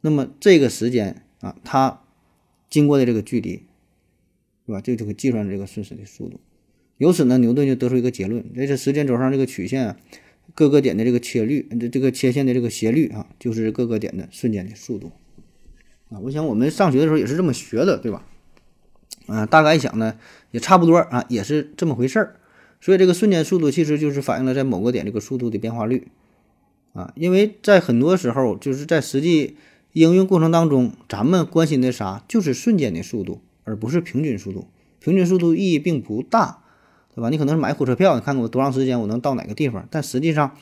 [0.00, 2.04] 那么这个时间啊，它
[2.70, 3.64] 经过的这个距离，
[4.66, 4.80] 对吧？
[4.80, 6.40] 这就可以计算这个瞬时的速度。
[6.96, 9.98] 由此呢，牛顿就得出一个结论：这是时间轴上这个曲线啊，
[10.54, 15.12] 各个点的这个切率，这这个切线的这个斜率啊，就是各个点的瞬间的速度
[16.10, 16.18] 啊。
[16.20, 18.24] 我想我们上学的时候也是这么学的，对吧？
[19.26, 20.16] 啊，大概一想呢，
[20.50, 22.36] 也差不多啊，也是这么回事儿。
[22.80, 26.08] 所以这个瞬间速度其实就是反映了在某个点这个速度的变化率
[26.92, 27.12] 啊。
[27.16, 29.56] 因为在很多时候，就是在实际
[29.94, 34.68] 应用过程当中，咱们关心的啥，就是瞬间的速度，而不是平均速度。
[35.00, 36.58] 平均速度意义并不大，
[37.14, 37.30] 对吧？
[37.30, 40.56] 你可能是买火车票，你看看我多长时间我能到哪个地方，但实际上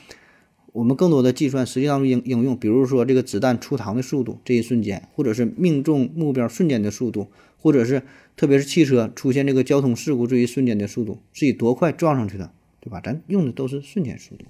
[0.75, 8.03] 我们更多的计算实际当中应应用，比如说这个子弹出膛的速度这一瞬间，或者是命中目标瞬间的速度，或者是。
[8.37, 13.01] 特别是汽车出现这个交通事故这一瞬间的速度是以多快撞上去的，对吧？
[13.01, 14.47] 咱用的都是瞬间速度。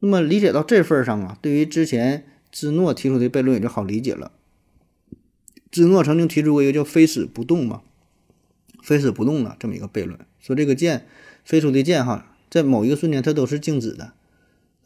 [0.00, 4.32] 那么理解到这份上啊，对于之前芝诺提出的悖论也就好理解了。
[5.70, 7.80] 芝诺曾经提出过一个叫“非死不动”嘛
[8.84, 11.06] ，“非死不动”的这么一个悖论，说这个箭
[11.42, 14.12] 飞出的箭哈，在某一个瞬间它都是静止的，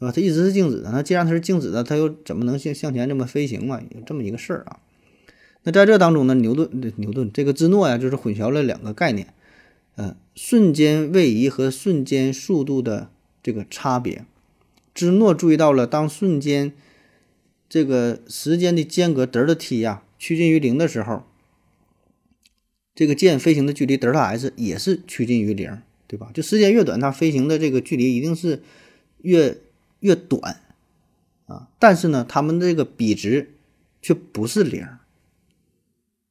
[0.05, 0.11] 对吧？
[0.15, 0.91] 它一直是静止的。
[0.91, 3.81] 那既然它是静止的，它又怎么能向向前这么飞行嘛？
[3.89, 4.79] 有这么一个事儿啊。
[5.63, 9.33] 那在这当中呢，牛顿牛顿这个芝诺呀，就是混淆了两个概念，
[9.95, 13.09] 呃，瞬间位移和瞬间速度的
[13.41, 14.25] 这个差别。
[14.93, 16.71] 芝诺注意到了，当瞬间
[17.67, 21.23] 这个时间的间隔德尔塔 t 呀趋近于零的时候，
[22.93, 26.29] 这个箭飞行的距离德尔塔 s 也是趋近于零，对吧？
[26.31, 28.61] 就时间越短，它飞行的这个距离一定是
[29.23, 29.57] 越
[30.05, 30.61] 越短
[31.47, 31.69] 啊。
[31.79, 33.55] 但是呢，它们这个比值
[34.01, 34.87] 却不是零。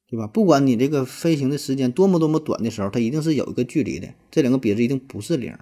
[0.07, 0.29] 对吧？
[0.29, 5.57] 不管你这个飞行的时间多么多么短的时候，它一定是有一个距离的，这两个比值一定不是零。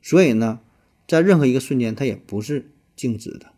[0.00, 0.58] 所以呢，
[1.06, 3.52] 在任何一个瞬间，它也不是静止的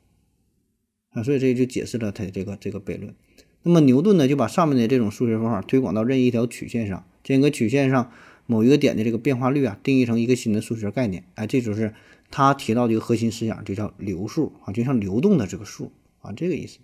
[1.10, 1.22] 啊。
[1.22, 3.14] 所以这就解释了它这个这个悖论。
[3.62, 8.12] 那么牛顿呢，就把上面的这种数学方法推广到任意一条曲线上，将一个曲线上
[8.44, 11.24] 某一个点的这个变化率啊，定义成一个新的数学概念。
[11.36, 11.94] 哎，这就是
[12.34, 16.80] 他提到的一个核心思想，就叫流数啊，就像流动的这个数啊，这个意思。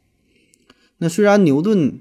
[0.98, 2.00] 那虽然牛顿。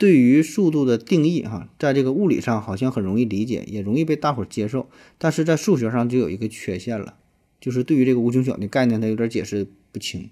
[0.00, 7.18] 对于速度的定义，哈，在这个物理上好像很容易理解，也容易被大伙儿接受，但是在数学上就有一个缺陷了，
[7.60, 10.30] 就是对于这个无穷小的概念，它有点解释不清，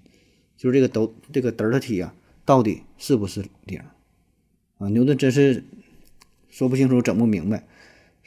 [0.57, 3.79] 就是这个都这个德尔塔 t 啊，到底是不是零
[4.79, 4.89] 啊？
[4.89, 5.63] 牛顿真是
[6.49, 7.67] 说不清楚，整不明白，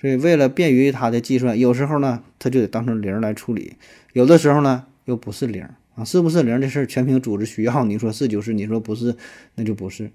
[0.02, 3.74] 所以为了便于它的计算，有时候呢，它就得当成零来处理，
[4.12, 9.14] 有的时候呢，又不是零啊，是不是零这事儿全凭组织需要，你说是就是，你说不是
[9.54, 10.10] 那就不是。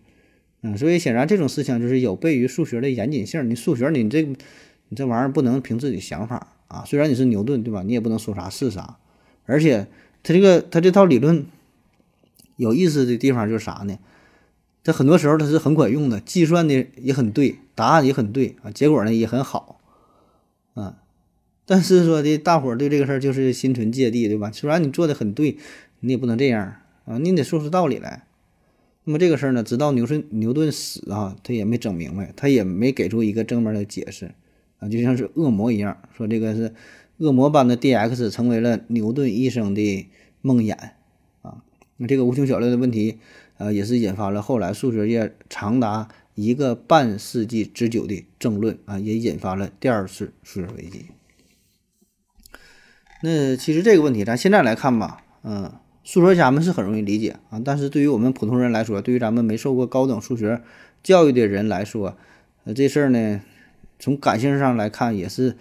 [0.62, 3.50] 嗯，所以显然这种思想就是有悖于数学的严谨性。
[3.50, 6.84] 你数学，你这你这玩意儿不能凭自己想法啊。
[6.86, 7.82] 虽然你是牛顿，对吧？
[7.84, 8.97] 你也不能说啥是啥。
[9.45, 9.88] 而且
[10.21, 11.45] 他这个他这套理论
[12.58, 13.97] 有意思的地方就是啥呢？
[14.88, 19.82] 他很多时候他是很管用的，计算的也很对，答案也很对啊，结果呢也很好
[20.76, 21.00] 啊。
[21.65, 24.50] 但是说的大伙儿对这个事儿就是心存芥蒂，对吧？
[24.50, 25.58] 虽然你做的很对，
[26.00, 28.23] 你也不能这样啊，你得说出道理来。
[29.04, 34.32] 那么这个事儿呢，直到牛顿牛顿死啊，他也没整明白，他也没给出一个正面的解释
[34.80, 36.73] 啊，就像是恶魔一样，说这个是
[37.17, 40.08] 恶魔般的 dx 成为了牛顿一生的
[40.41, 40.73] 梦魇
[41.41, 41.62] 啊。
[41.97, 43.17] 那这个无穷小量的问题，
[43.58, 51.08] 呃，也是引发了后来数学界长达一个半世纪之久的争论啊，也引发了第二次数学危机。
[53.24, 55.72] 那其实这个问题，咱现在来看吧，嗯。
[56.04, 60.62] 数学家们是很容易理解啊，但是对于我们普通人来说，对于咱们没受过高等数学
[61.04, 62.17] 教育的人来说，
[62.63, 63.41] 呃，这事儿呢，
[64.00, 65.58] 从感性上来看也是，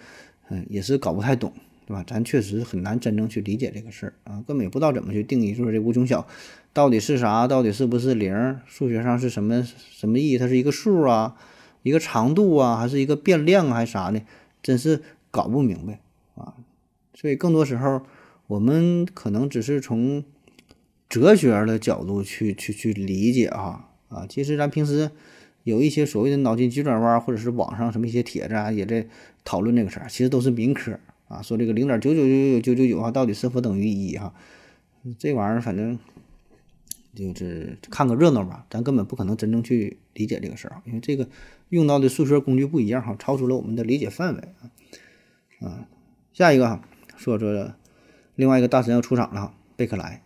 [0.47, 1.51] 嗯，也是搞不太懂，
[1.87, 2.03] 对吧？
[2.05, 6.27] 咱确实很难真正去理解这个事儿啊，根本也不知道怎么去定义，说这无穷小
[6.73, 8.59] 到底是啥，到底是不是零？
[8.65, 10.37] 数学上是什么什么意义？
[10.37, 11.37] 它是一个数啊，
[11.83, 14.21] 一个长度啊，还是一个变量还是啥呢？
[14.61, 16.01] 真是搞不明白
[16.35, 16.55] 啊！
[17.13, 18.01] 所以更多时候，
[18.47, 20.25] 我们可能只是从
[21.07, 25.09] 哲学的角度去去去理解哈啊，其实咱平时
[25.63, 29.07] 有一些所谓的脑筋急转弯，或者是网上什么一些帖子啊，也在
[29.45, 34.33] 讨论这个事儿，其实都是民科啊，说这个零点九九九九九九九啊，到底是否等于一哈？
[35.17, 35.97] 这玩意儿反正
[37.15, 41.27] 就是看个热闹吧，咱根本不可能真正去理解这个事儿啊，因为这个
[41.69, 45.87] 用到的数学工具不一样哈，超出了我们的理解范围啊啊。
[46.33, 46.81] 下一个哈，
[47.15, 47.73] 说说
[48.35, 50.23] 另外一个大神要出场了哈，贝克莱。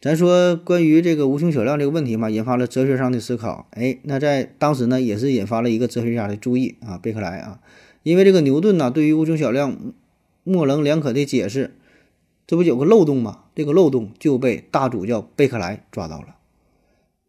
[0.00, 3.68] 咱说关于这个无穷小量这个问题嘛，引发了哲学上的思考。
[3.70, 7.60] 哎，那在当时呢，也是引发了一个哲学家的注意啊，贝克莱啊，
[8.02, 9.92] 因为这个牛顿呢，对于无穷小量
[10.44, 11.74] 模棱两可的解释，
[12.46, 13.44] 这不有个漏洞吗？
[13.54, 16.36] 这个漏洞就被大主教贝克莱抓到了。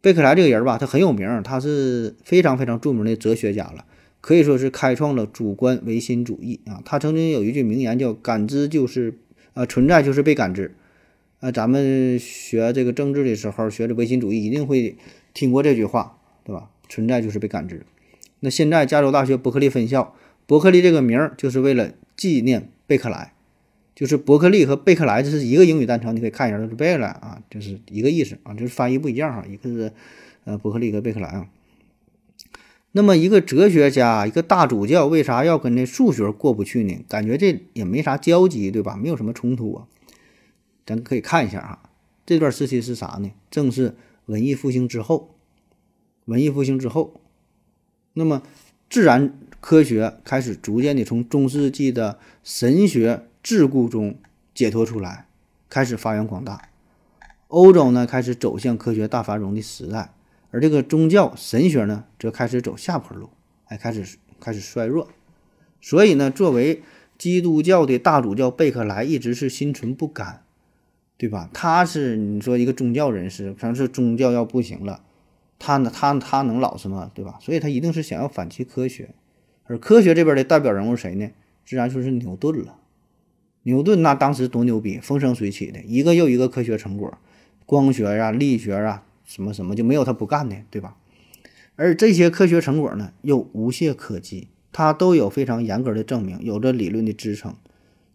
[0.02, 3.86] 贝克莱这个人吧，他很有名，他是非常非常著名的哲学家了，
[4.20, 6.82] 可以说是开创了主观唯心主义啊。
[6.84, 9.20] 他曾经有一句名言叫“感知就是
[9.54, 10.76] 啊，存在就是被感知”。
[11.40, 14.96] 啊咱们学这个政治的时候，学这唯心主义，一定会
[15.34, 16.70] 听过这句话，对吧？
[16.90, 17.86] 存在就是被感知。
[18.40, 23.34] 那现在加州大学伯克利分校，伯克利这个名儿就是为了纪念贝克莱，
[23.96, 29.92] 就是伯克利和贝克莱这是一个英语单词，你可以看一下，就是贝克莱啊，就是一个意思啊，就是翻译不一样哈，一个是
[30.44, 31.48] 呃伯克利和贝克莱啊。
[32.92, 37.04] 那么一个哲学家，一个大主教，为啥要跟那数学过不去呢？
[37.08, 38.96] 感觉这也没啥交集，对吧？
[38.96, 39.88] 没有什么冲突啊。
[40.86, 41.90] 咱可以看一下哈，
[42.26, 43.32] 这段时期是啥呢？
[43.50, 43.96] 正是
[44.28, 45.36] 文艺复兴之后。
[46.26, 47.20] 文艺复兴之后，
[48.14, 48.44] 那么
[48.90, 54.18] 自然科学开始逐渐的从中世纪的神学桎梏中
[54.54, 55.26] 解脱出来，
[55.70, 56.68] 开始发扬光大。
[57.48, 60.14] 欧洲呢，开始走向科学大繁荣的时代，
[60.52, 63.30] 而这个宗教神学呢，则开始走下坡路，
[63.68, 65.08] 哎，开始开始衰弱。
[65.80, 66.84] 所以呢，作为
[67.18, 70.42] 基督教的大主教贝克莱一直是心存不甘。
[71.16, 71.50] 对吧？
[71.54, 75.02] 他是你说一个宗教人士，可能是宗教要不行了，
[75.58, 77.10] 他呢，他他能老实吗？
[77.14, 77.40] 对吧？
[77.40, 79.16] 所以他一定是想要反其科学，
[79.66, 81.30] 而科学这边的代表人物谁呢？
[81.66, 82.80] 自然就是牛顿了。
[83.64, 87.18] 牛顿那当时多牛逼，风生水起的一个又一个科学成果，
[87.66, 90.98] 光学呀、力学啊，什么什么就没有他不干的，对吧？
[91.76, 97.56] 而这些科学成果呢，又无懈可击，他都有非常严格的证明，有着理论的支撑，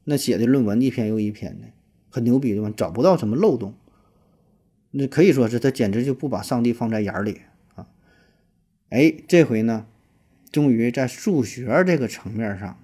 [0.05, 1.69] 那写的论文一篇又一篇的。
[2.11, 2.73] 很牛逼对吧？
[2.77, 3.75] 找不到什么漏洞，
[4.91, 7.41] 那可以说是他简直就不把上帝放在眼里
[7.75, 7.87] 啊！
[8.91, 9.87] 哎，这回呢，
[10.51, 12.79] 终于在数学这个层面上，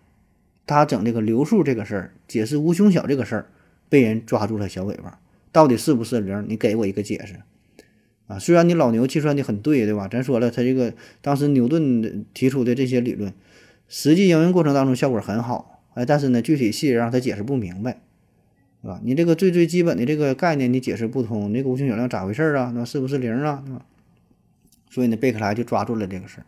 [0.67, 3.47] 他整这个流数这个事儿，解释无穷小这个事儿，
[3.89, 5.19] 被人抓住了小尾巴。
[5.51, 6.45] 到底是不是零？
[6.49, 7.37] 你给我一个解释
[8.27, 8.39] 啊！
[8.39, 10.09] 虽然你老牛计算的很对，对吧？
[10.09, 13.33] 咱说了，他这个当时牛顿提出的这些理论，
[13.89, 18.01] 实际应用过程当中效果很好，哎，但是呢，具体细节让他解释不明白。
[18.83, 19.01] 是吧？
[19.03, 22.73] 你这个最最基本的这个概念你解释不通，那个无穷小量咋回事啊？
[22.75, 23.65] 那是不是零啊？
[24.91, 26.47] 所以呢，贝克莱就抓住了这个事儿。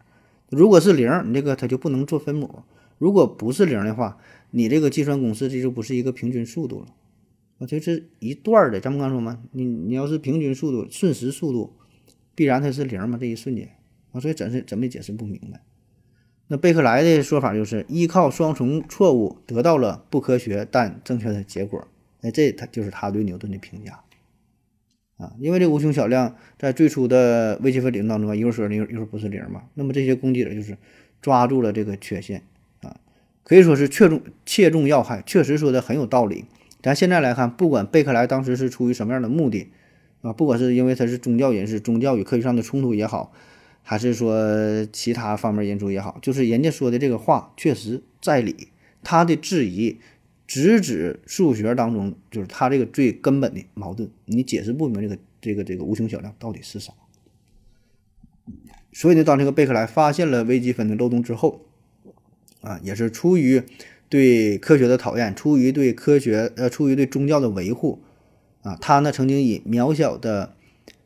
[0.51, 2.65] 如果是零，你这个它就不能做分母；
[2.99, 4.19] 如果不是零的话，
[4.51, 6.87] 你这个计算公式这就不是一个平均速度了。
[7.59, 8.81] 啊，就是一段的。
[8.81, 11.73] 咱们刚说嘛，你你要是平均速度、瞬时速度，
[12.35, 13.19] 必然它是零嘛？
[13.19, 13.71] 这一瞬间
[14.13, 15.63] 啊，所以怎是怎么也解释不明白。
[16.49, 21.89] 那贝克莱的说法就是依靠双重错误得到了不科学但正确的结果。
[22.21, 24.01] 哎，这他就是他对牛顿的评价
[25.19, 29.63] 啊，因为这无穷小量在最初的微积分理论当中，一会儿说零，一会儿不是零嘛。
[29.73, 30.77] 那么这些攻击者就是
[31.23, 32.43] 抓住了这个缺陷
[32.83, 32.97] 啊，
[33.43, 36.45] 可以说是切中切中要害，确实说的很有道理。
[36.83, 39.71] 咱现在来看，不管贝克莱当时是出于什么样的目的
[40.21, 43.33] 啊，不管是因为他是宗教人士，宗教与科学上的冲突也好，
[43.83, 48.69] 还是说其他方面因素也好，就是人家说的这个话确实在理，
[49.03, 49.99] 他的质疑。
[50.47, 56.93] 直指数学当中就是它这个最根本的矛盾，你解释不明这个这个这个无穷小量到底是啥。
[58.93, 61.63] 所以呢，当这个贝克莱发现了微积分的漏洞之后，
[62.61, 63.63] 啊，也是出于
[64.09, 68.01] 对科学的讨厌，出于对科学呃，出于对宗教的维护，
[68.63, 70.55] 啊，他呢曾经以渺小的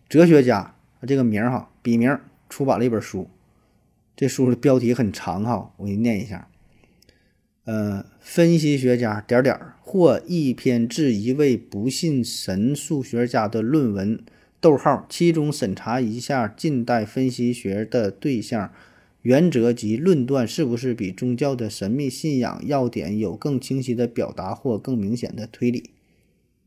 [0.09, 2.17] 哲学家这个名儿哈笔名
[2.49, 3.29] 出版了一本书，
[4.15, 6.49] 这书的标题很长哈，我给你念一下。
[7.65, 14.19] 呃，分析学家点点或一篇质疑为不信神数学家的论文，
[14.61, 18.73] 逗号，其中审查一下近代分析学的对象、
[19.23, 25.91] 原则及论断是不是比宗教的神秘信仰要点有更清晰的表达或更明显的推理。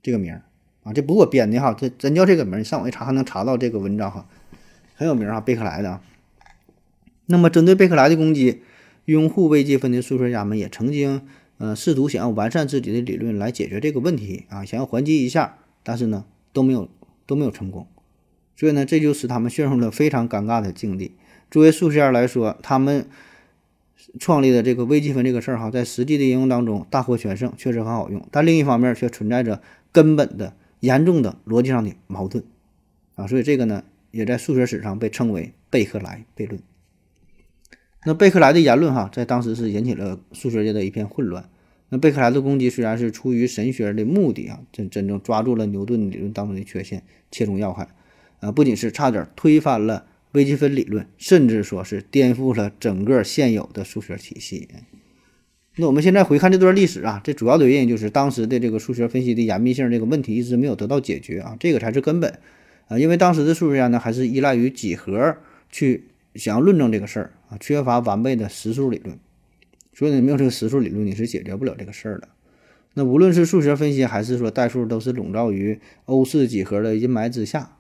[0.01, 0.43] 这个名儿
[0.83, 4.29] 啊，这不我编的哈，这真叫这个名儿，你上网一查还能查到这个文章哈，
[4.95, 5.99] 很有名啊，贝克莱的。
[7.25, 8.61] 那么针对贝克莱的攻击。
[9.05, 11.21] 拥护微积分的数学家们也曾经，
[11.57, 16.89] 呃，试图想要完善自己的理论来解决这个问题啊，想要还击一下，但是呢，都没有
[17.25, 17.87] 都没有成功，
[18.55, 21.11] 所以呢，这就使他们陷入了非常尴尬的境地。
[21.51, 23.07] 作为数学家来说，他们
[24.19, 28.25] 创立的这个微积分这个事儿哈，在实际的应用当中大获全胜，确实很好用。
[28.31, 32.43] 但另一方面却存在着根本的、严重的逻辑上的矛盾
[33.15, 36.59] 啊，所以这个呢，也在数学史上被称为贝克莱悖论。
[38.05, 41.49] 那贝克莱的言论哈，在当时是引起了数学界的一片混乱。
[41.89, 47.87] 那贝克莱的攻击虽然是出于神学的目的啊，真真正抓住了牛顿理论当中的缺陷，切中要害
[48.39, 50.05] 啊，不仅是差点推翻了。
[50.33, 54.67] 微积分理论，甚至说是颠覆了整个现有的数学体系。
[55.75, 62.39] 那我们现在回看这段历史啊，这主要的原因就是当时的这个数学分析的严密性这个问题一直没有得到解决啊，这个才是根本
[62.87, 62.97] 啊。
[62.97, 65.37] 因为当时的数学家呢，还是依赖于几何
[65.69, 69.17] 去想要论证这个事儿缺乏完备的实数理论，
[69.93, 72.29] 所以呢，没有这个实数理论，你是解决不了这个事儿的。
[72.93, 77.77] 那无论是数学分析还是说代数，都是笼罩于欧式几何的阴霾之下。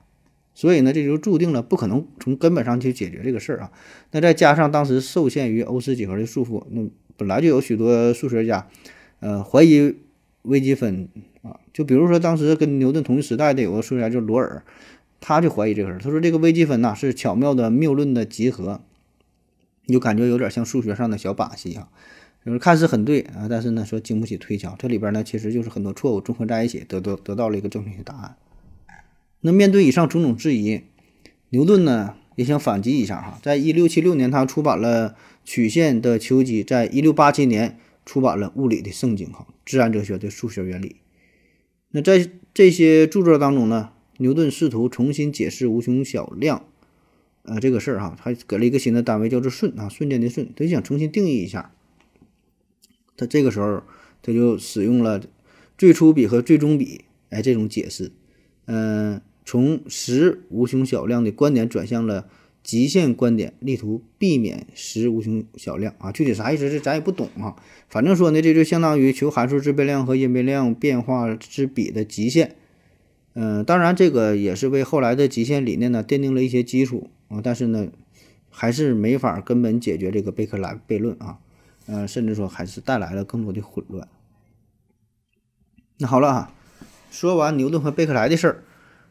[0.55, 3.71] 所以呢，这就注定了不可能从根本上去解决这个事儿啊。
[4.11, 8.67] 那再加上当时受限于欧式几何的束缚，那本来就有许多数学家，
[9.19, 9.95] 呃，怀疑
[10.43, 11.09] 微积分
[11.41, 11.59] 啊。
[11.73, 14.63] 就比如说当时跟牛顿同一时代的有个数学家叫罗尔，
[15.19, 15.99] 他就怀疑这个事儿。
[15.99, 18.81] 他说这个微积分呐是巧妙的谬论的集合，
[19.85, 21.89] 你就感觉有点像数学上的小把戏啊，
[22.45, 28.35] 就是看似很对啊，但是呢说经不起推敲，这里边呢其实就是很多错误综合在一起，得得得到了一个正确的答案。
[29.41, 30.81] 那面对以上种种质疑，
[31.49, 33.39] 牛顿呢也想反击一下哈。
[33.43, 40.95] 在一六七六年，他出版了曲线的求集；在一六八七年，出版了物理的圣经哈，自然哲学的数学原理。
[41.91, 46.65] 那在这些著作当中呢，牛顿试图重新解释无穷小量，
[47.43, 51.71] 呃，这个事儿哈，他给了一个新的单位，叫做瞬啊，瞬间的瞬，他就想重新定义一下。
[53.15, 53.83] 他这个时候
[54.21, 55.21] 他就使用了
[55.77, 58.11] 最初比和最终比，哎，这种解释，
[58.65, 59.21] 嗯。
[59.45, 62.29] 从实无穷小量的观点转向了
[62.63, 66.13] 极限观点，力图避免实无穷小量啊！
[66.13, 66.69] 具体啥意思？
[66.69, 67.53] 这咱也不懂啊。
[67.89, 72.55] 反正说呢，这就相当于求函数自变量和因变量变化之比的极限。
[73.33, 77.41] 嗯，当然这个也是为后来的极限理念呢奠定了一些基础啊。
[77.43, 77.87] 但是呢，
[78.49, 81.39] 还是没法根本解决这个贝克莱悖论啊。
[81.85, 84.07] 呃，甚至说还是带来了更多的混乱。
[85.97, 86.53] 那好了啊，
[87.11, 88.63] 说完牛顿和贝克莱的事儿。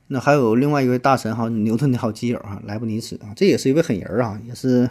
[0.09, 4.91] 那还有另外一位大神哈，牛顿的好基友哈，莱布尼茨啊，这也是一位狠人啊，也是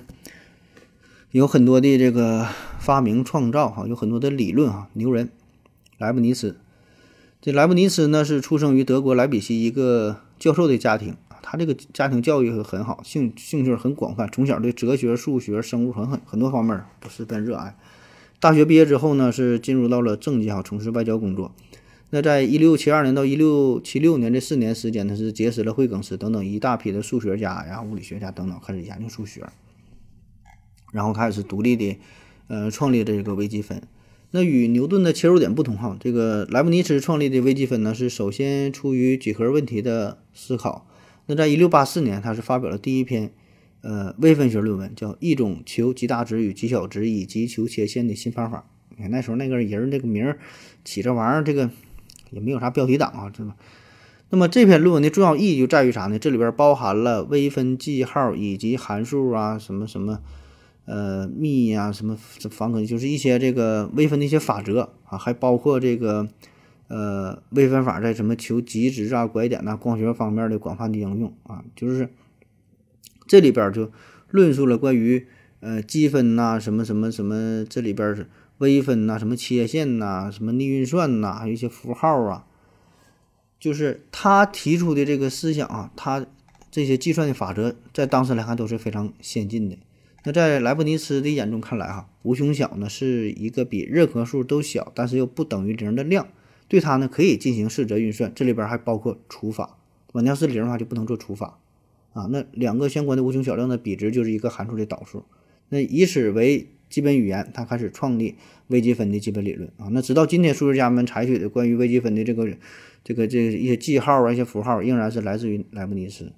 [1.32, 2.48] 有很多的这个
[2.80, 5.30] 发明创造哈，有很多的理论哈，牛人
[5.98, 6.56] 莱布尼茨。
[7.42, 17.76] 这莱布尼茨呢是出生于德国莱比锡一个教授的家庭，他这个家庭教育很好，兴兴趣很广泛，从小对哲学、数学、生物很很很多方面都十分热爱。
[18.40, 21.52] 大学毕业之后呢，是进入到了政界哈，从事外交工作。
[22.12, 29.44] 那在一六七二年到一六七六年这四年时间，他是结识了惠更斯等等一大批的数学家呀、物理学家等等，开始研究数学，
[30.92, 31.98] 然后开始独立的，
[32.50, 33.82] 呃，创立这个微积分。
[34.32, 40.88] 那与牛顿的切入点不同哈，这个莱布尼茨创立的微积分呢，是首先出于几何问题的思考。
[41.28, 43.32] 那在一六八四年，他是发表了第一篇，
[43.82, 48.66] 呃，微分学论文，叫《一种求极大值与极小值以及求切线的新方法》。
[48.96, 50.40] 你看那时候那个人这个名儿
[50.84, 51.70] 起这玩意儿，这个。
[52.32, 53.58] 也没有啥标题党啊，是吧？
[54.30, 56.18] 那么这篇论文的重要意义就在于啥呢？
[56.18, 60.22] 这里边包含了微分记号以及函数啊，什么什么，
[60.92, 66.28] 呃，幂呀，什么方程，就是一些这个微分的一些法则啊，还包括这个
[66.90, 72.10] 呃微分法在什么求极值啊、拐点呐、光学方面的广泛的应用啊，就是
[73.26, 73.90] 这里边就
[74.30, 75.26] 论述了关于
[75.62, 78.28] 呃积分呐、什么什么什么，这里边是。
[78.62, 82.46] 微分呐，什么切线呐，什么逆运算呐，还有一些符号啊，
[83.60, 86.24] 就是他提出的这个思想啊，他
[86.70, 89.76] 这些计算的法则在当时来看都是非常先进的。
[90.24, 96.28] 那在莱布尼茨的眼中看来，哈，无穷小呢是一个比任何数都小，但是又不等于零的量，
[96.68, 99.78] 对它呢可以进行四则运算，这里边还包括除法。
[100.08, 100.28] 对吧？
[100.28, 101.60] 要是零的话就不能做除法
[102.14, 102.28] 啊。
[102.32, 105.24] 那两个相关的无穷小量的比值就是一个函数的导数，
[105.70, 106.68] 那以此为。
[106.92, 108.36] 基本语言，他开始创立
[108.68, 109.88] 微积分的基本理论啊。
[109.92, 112.46] 那直到今天，数学家们采取的关于微积分的这个、
[113.02, 116.34] 这个、这一些记号啊、一些符号，仍然是来自于莱布尼茨。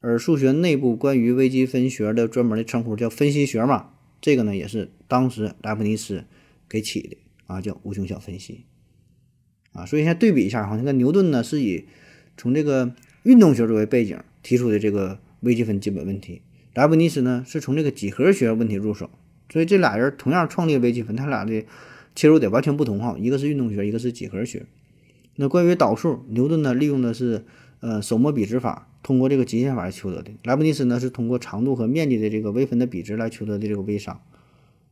[0.00, 3.90] 而数学内部关于微积分学的专门的称呼叫分析学嘛，
[4.20, 6.24] 这个呢也是当时莱布尼茨
[6.68, 8.64] 给起的啊，叫无穷小分析
[9.72, 9.84] 啊。
[9.86, 11.84] 所以现在对比一下哈，那个牛顿呢是以
[12.36, 16.42] 从这个运动学作为背景提出的这个微积分基本问题，
[16.74, 19.10] 莱布尼茨呢是从这个几何学问题入手。
[19.52, 21.64] 所以这俩人同样创立微积分，他俩的
[22.14, 23.16] 切入点完全不同哈。
[23.18, 24.64] 一个是运动学，一个是几何学。
[25.34, 27.44] 那关于导数，牛顿呢利用的是
[27.80, 30.30] 呃手摸比值法，通过这个极限法来求得的。
[30.44, 34.20] 莱布尼茨呢是通过长度和面积的这个微分的比值来求得的这个微商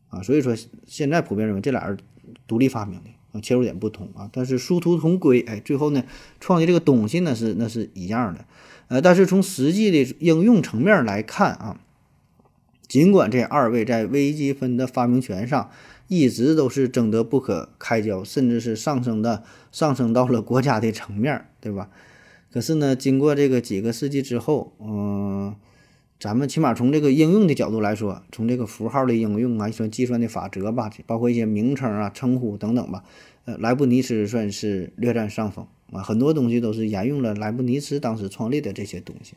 [0.08, 0.22] 啊。
[0.22, 0.56] 所以说
[0.86, 1.98] 现在普遍认为这俩人
[2.46, 5.40] 独立发明的啊，切入点不同啊，但是殊途同归。
[5.42, 6.02] 哎，最后呢
[6.40, 8.44] 创的这个东西呢是那是一样的。
[8.88, 11.80] 呃，但是从实际的应用层面来看啊，
[12.86, 15.70] 尽管这二位在微积分的发明权上
[16.06, 21.90] 一直都是争得不可开交，甚至是上升的上升到了国家的层面，对吧？
[22.50, 25.54] 可是呢，经过这个几个世纪之后，嗯，
[26.18, 33.04] 咱们起码从这个应用的角度来说，从这个符号的应用啊，一说计算的法则吧，包括一些名称啊、称呼等等吧，
[33.44, 35.66] 呃，莱布尼茨算是略占上风。
[35.90, 39.32] 啊，很多东西都是沿用了莱布尼茨当时创立的这些东西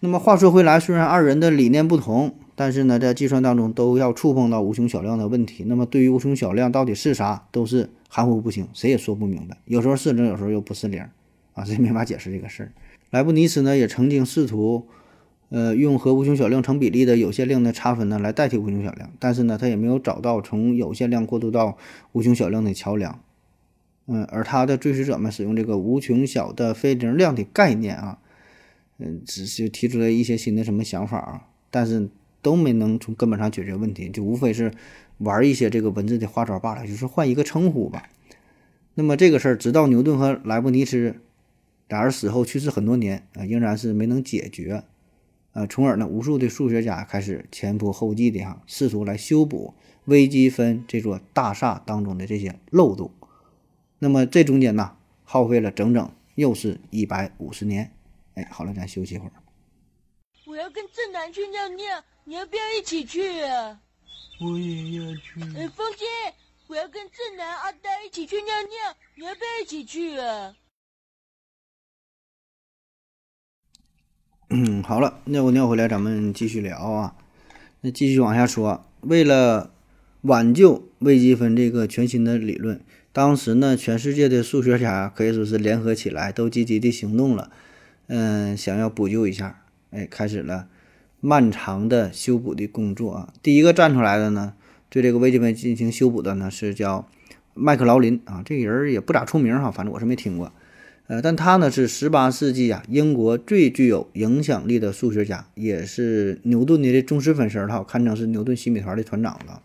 [0.00, 5.64] 那么话说回来，虽然二人的理念不同，但是呢，在计算当中都要触碰到无穷小量的问题。
[5.66, 9.56] 那么对于无穷小量到底是啥，都是含糊不清，谁也说不明白。
[9.64, 11.02] 有时候是零，有时候又不是零，
[11.56, 12.72] 啊，这没法解释这个事儿。
[13.10, 14.86] 莱布尼茨呢，也曾经试图，
[15.48, 21.78] 呃，用和无穷小量成比例的有限量的差分呢来代替无穷小量，但是呢，他也没有找到从有限量过渡到
[22.12, 23.18] 无穷小量的桥梁。
[24.06, 28.18] 嗯，而他的追随者们使用这个无穷小的非零量的概念啊，
[28.98, 32.08] 嗯，只是提出了一些新的什么想法啊，但是
[32.42, 34.70] 都没能从根本上解决问题，就无非是
[35.18, 38.08] 玩一些这个文字的花招罢了，就是换一个称呼吧。
[38.94, 41.16] 那么这个事儿，直到牛顿和莱布尼茨
[41.88, 44.84] 俩人死后去世很多年啊，仍然是没能解决
[45.52, 49.74] 啊，从而呢，无数的数学家开始前仆后继的哈，试图来修补
[50.06, 53.10] 微积分这座大厦当中的这些漏洞。
[53.98, 57.92] 那么这中间呢，耗费了整整又是一百五十年。
[58.34, 59.32] 哎，好了，咱休息一会儿。
[60.44, 63.80] 我要跟正南去尿尿，你要不要一起去啊？
[64.40, 65.40] 我也要去。
[65.56, 66.04] 哎，风姐，
[66.66, 70.54] 我要跟正南、阿呆一起去尿尿，你要不要一起去啊？
[74.48, 77.16] 嗯，好了，尿过尿回来，咱们继续聊啊。
[77.80, 79.72] 那继续往下说，为了
[80.20, 82.80] 挽救微积分这个全新的理论。
[83.12, 87.50] 当时呢，全世界的数学家可以说是联合起来，都积极的行动了，
[88.06, 90.68] 嗯，想要补救一下，哎，开始了
[91.20, 93.32] 漫长的修补的工作啊。
[93.42, 94.54] 第一个站出来的呢，
[94.88, 97.08] 对这个微积分进行修补的呢，是叫
[97.54, 100.52] 麦克劳林啊，这个人也不咋出名哈，反正我是没听过，
[101.08, 109.62] 呃，但他呢是十八世纪啊英国最具有影响力的数学家，也是牛顿的这忠实粉丝哈，堪称是牛顿新美团的团长了。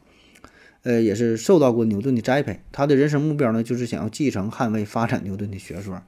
[0.83, 2.59] 呃，也是受到过牛顿的栽培。
[2.71, 6.01] 他的人生目标呢，就是想要继承、捍卫、发展牛顿的学说。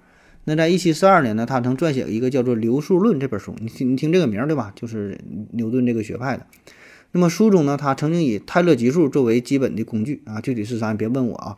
[0.46, 3.56] 那在一七四二年呢，他曾撰写一个叫做《流数论》这本书。
[3.60, 4.74] 你听，你听这个名儿对吧？
[4.76, 5.20] 就是
[5.52, 6.46] 牛顿这个学派的。
[7.12, 11.58] 那么书中呢，他曾经以泰勒级数作为基本的工具啊，具体是啥你别问我啊。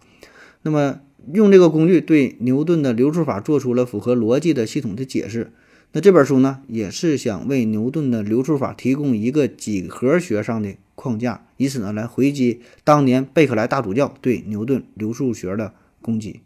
[0.63, 0.99] 那么
[1.34, 5.51] 用这个工具对牛顿的流数法做出了符合逻辑的系统的解释。
[5.91, 10.76] 那这本书呢，也是想为牛顿的流数法提供一个几何学上的。
[10.97, 16.39] 框架，以此呢来回击当年贝克莱大主教对牛顿流数学的攻击。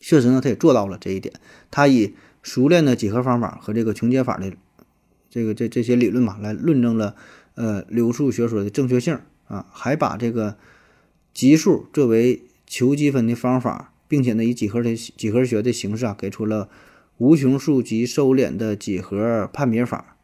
[0.00, 1.32] 确实呢，他也做到了这一点。
[1.70, 4.52] 他以熟练的几何方法和这个穷解法的
[5.30, 7.14] 这个这这些理论嘛，来论证了
[7.54, 9.16] 呃流数学说的正确性
[9.46, 10.56] 啊，还把这个
[11.32, 12.42] 级数作为
[12.74, 16.68] 求积分的方法，并且呢以几何的几何学的形式啊，给出了
[17.18, 20.16] 无穷数级收敛的几何判别法，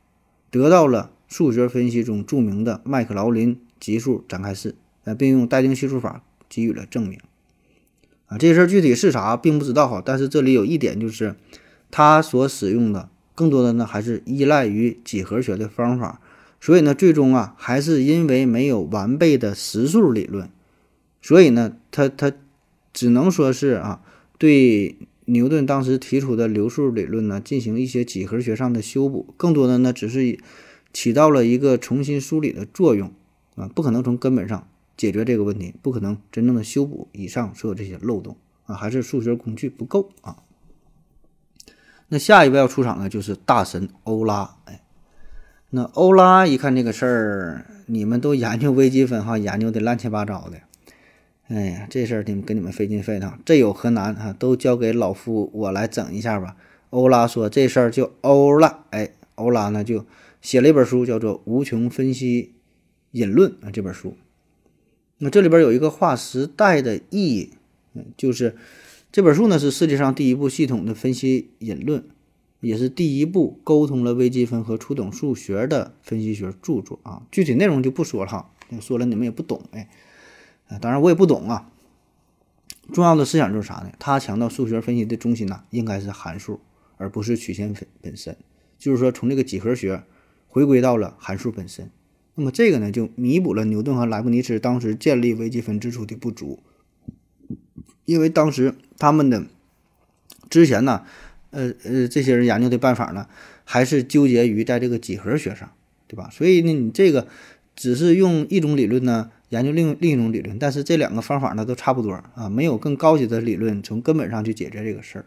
[0.51, 1.13] 得到了。
[1.29, 4.75] 数学分析中著名的麦克劳林级数展开式，
[5.05, 7.21] 呃，并用待定系数法给予了证明。
[8.27, 10.03] 啊，这事儿具体是啥，并不知道哈。
[10.05, 11.37] 但是这里有一点就是，
[11.89, 16.21] 他所使用的更多的呢，还是依赖于几何学的方法。
[16.61, 20.51] 所以呢，最终啊，还是因为没有完备的实数理论，
[21.23, 22.33] 所以呢，他他
[22.93, 24.03] 只能说是啊，
[24.39, 29.35] 对牛顿当时提出的流数理论呢，进行一些几何学上的修补。
[29.37, 30.39] 更多的呢，只是。
[30.93, 33.13] 起到了一个重新梳理的作用
[33.55, 34.67] 啊，不可能从根本上
[34.97, 38.37] 解决这个问题，不可能真正的修补以上所有这些漏洞
[38.67, 40.39] 啊，还是数学工具不够啊。
[42.09, 44.83] 那下一位要出场的就是大神欧拉，哎，
[45.71, 50.61] 那欧拉一看这个事儿，你们都研究微积分哈，研究的乱七八糟的，
[51.51, 54.33] 哎呀，这事儿你们给你们费劲费的，这有何难啊？
[54.33, 56.57] 都交给老夫我来整一下吧。
[56.91, 60.07] 欧拉说这事儿就欧了，哎，欧拉呢就。
[60.41, 62.53] 写了一本书，叫做《无穷分析
[63.11, 64.15] 引论》啊，这本书。
[65.19, 67.51] 那这里边有一个划时代的意义，
[67.93, 68.57] 嗯，就是
[69.13, 72.03] 这本书呢是世界上第一部系统的分析引论，
[72.61, 77.23] 也是第一部沟通了微积分和初等数学的分析学著作啊。
[77.31, 79.91] 具体内容就不说了哈，说了你们也不懂哎。
[80.71, 81.71] 啊，当然我也不懂啊。
[82.93, 83.93] 重要的思想就是啥呢？
[83.99, 86.61] 他强调数学分析的中心呢、应该是函数，
[86.97, 88.37] 而不是曲线本本身。
[88.79, 90.03] 就是说，从这个几何学
[90.49, 91.91] 回归到了函数本身。
[92.35, 96.61] 那么这个呢，就弥补了牛顿和莱布尼茨当时建立微积分之初的不足，
[98.07, 99.45] 因为当时他们的
[100.49, 101.05] 之前呢，
[101.51, 103.29] 呃呃，这些人研究的办法呢，
[103.65, 105.71] 还是纠结于在这个几何学上，
[106.09, 106.31] 对吧？
[106.33, 107.29] 所以呢，你这个
[107.77, 115.27] 只是用一种理论呢研究另另一种理论，但是这两个方法呢都差不多啊，没有更高级的理论从根本上去解决这个事儿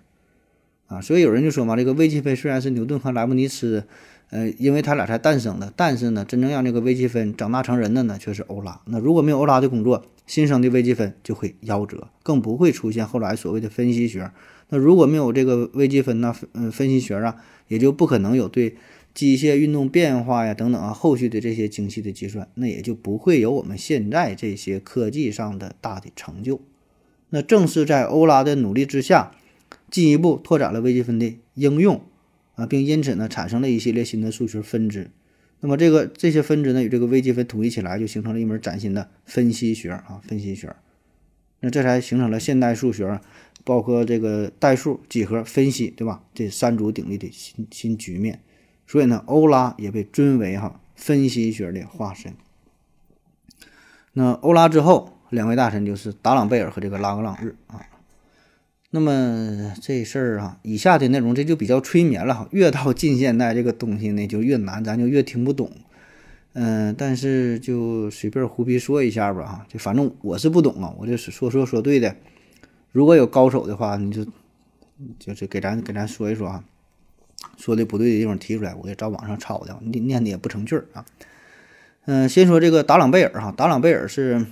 [0.87, 0.99] 啊。
[0.99, 3.83] 所以有人就说嘛，这个微积分虽然是牛顿和莱布尼茨。
[4.29, 8.81] 呃，因为他俩才诞生的，但是呢，真正让这个微积分长大成人的呢，却是欧拉。
[8.85, 14.31] 那如果没有欧拉的工作，新生的微积分就会夭折，更不会出现后来所谓的分析学。
[14.69, 17.35] 那如果没有这个微积分呢，嗯，分析学啊，
[17.67, 18.75] 也就不可能有对
[19.13, 26.61] 机械运动变化呀等等啊后续的这些精细的计算，那也就不会有我们现在这些科技上的大的成就。
[27.29, 29.31] 那正是在欧拉的努力之下，
[29.89, 32.01] 进一步拓展了微积分的应用。
[32.55, 35.09] 啊，并因此呢，产生了一系列新的数学分支。
[35.61, 40.75] 那么这个这些分支呢，与这个微积分统一起来，就形成了一门崭新的分析学啊，分析学。
[41.61, 43.19] 那这才形成了现代数学，
[43.63, 46.23] 包括这个代数、几何、分析，对吧？
[46.35, 48.39] 这三足鼎立的新新局面。
[48.93, 52.31] 所以呢，欧拉也被尊为哈分析学的化身。
[54.11, 57.81] 那欧拉之后，两位大神就是达朗贝尔和这个拉格朗日啊。
[58.91, 62.47] 那么这事儿啊，以下的内容这就比较催眠了哈。
[62.51, 65.71] 越到近现代，这个东西呢就越难，咱就越听不懂。
[66.53, 69.65] 嗯，但是就随便胡逼说一下吧哈。
[69.67, 72.15] 就反正我是不懂啊，我就是说说说对的。
[72.91, 74.23] 如果有高手的话，你就
[75.17, 76.63] 就是给咱给咱说一说啊，
[77.57, 81.05] 说的不对的地方提出来，我也照网上抄的，念念的也不成句儿啊。
[82.05, 84.45] 嗯，先说这个达朗贝尔哈，达朗贝尔是。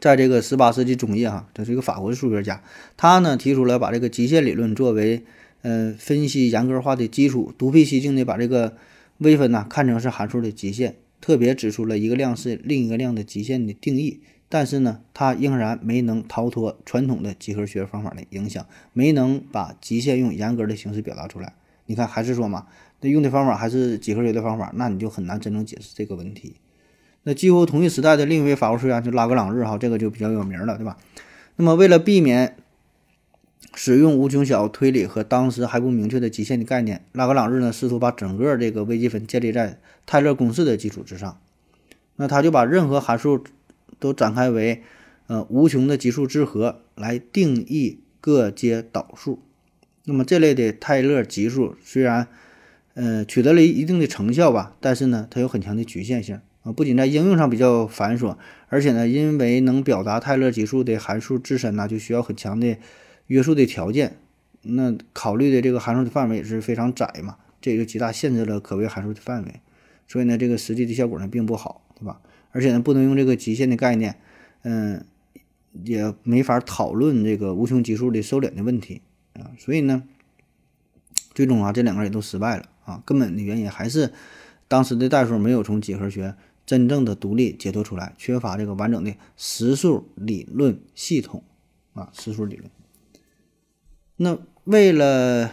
[0.00, 2.62] 在这个十八世纪中叶，哈，这是一个法国的数学家，
[2.96, 5.24] 他呢提出了把这个极限理论作为
[5.62, 8.76] 呃分析严格化的基础，独辟蹊径的把这个
[9.16, 14.20] 微分呐看成是函数的极限，特别指出了一个量是另一个量的极限的定义。
[14.48, 21.54] 但是呢，他仍然没能逃脱传统的几何学方法的影响，没能把极限用严格的形式表达出来。
[21.86, 22.66] 你看，还是说嘛，
[23.00, 26.56] 那用的方法还是几何学的方法，那你就很难真正解释这个问题。
[27.24, 30.96] 那几乎同一时代的另一位法国数学家就拉格朗日哈，这个就比较有名了，对吧？
[31.56, 32.56] 那么为了避免
[33.74, 41.38] 使用无穷小推理和当时还不明确的极限的概念，拉格朗日呢试图把整个这个微积分建立在泰勒公式的基础之上。
[42.16, 43.44] 那他就把任何函数
[43.98, 44.82] 都展开为
[45.26, 49.42] 呃无穷的级数之和来定义各阶导数。
[50.04, 52.28] 那么这类的泰勒级数虽然
[52.94, 56.72] 呃取得了一定的成效吧，但是呢它有很强的局限性啊。
[56.72, 58.36] 不仅在应用上比较繁琐，
[58.68, 62.76] 而且呢，因为能表达泰勒级数的函数自身呢，就需要很强的
[63.26, 64.16] 约束的条件。
[64.62, 69.60] 那考虑的这个函数的范围也是非常窄嘛，这就极大限制了可微函数的范围。
[70.06, 72.20] 所以呢，这个实际的效果呢并不好，对吧？
[72.58, 74.18] 而且呢，不能用这个极限的概念，
[74.62, 75.06] 嗯，
[75.84, 79.00] 也没法讨论这个无穷级数的收敛的问题
[79.34, 79.52] 啊。
[79.56, 80.02] 所以呢，
[81.34, 83.00] 最终啊，这两个人都失败了啊。
[83.06, 84.12] 根本的原因还是
[84.66, 86.34] 当时的代数没有从几何学。
[86.66, 91.42] 真正的独立解脱出来，缺乏这个完整的实数理论系统
[91.94, 92.70] 啊，实数理论。
[94.16, 95.50] 那为了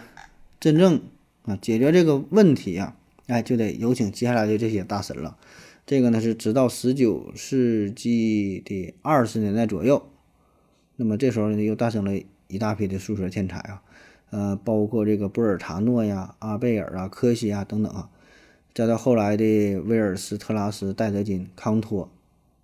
[0.60, 1.02] 真正
[1.44, 2.98] 啊解决这个问题啊，
[3.28, 5.38] 哎，就得有请接下来的这些大神了。
[5.86, 10.10] 这个呢是直到十九世纪的二十年代左右，
[10.96, 12.12] 那么这时候呢又诞生了
[12.48, 13.84] 一大批的数学天才啊，
[14.32, 18.10] 呃，包括这个波尔查诺呀、阿贝尔啊、柯西啊等等啊。
[18.74, 22.12] 再到后来的威尔斯特拉斯、戴德金、康托，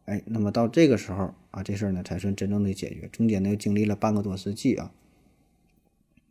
[0.05, 3.07] 哎，那么到这个时候啊，这事儿呢才算真正的解决。
[3.11, 4.91] 中间呢又经历了半个多世纪啊，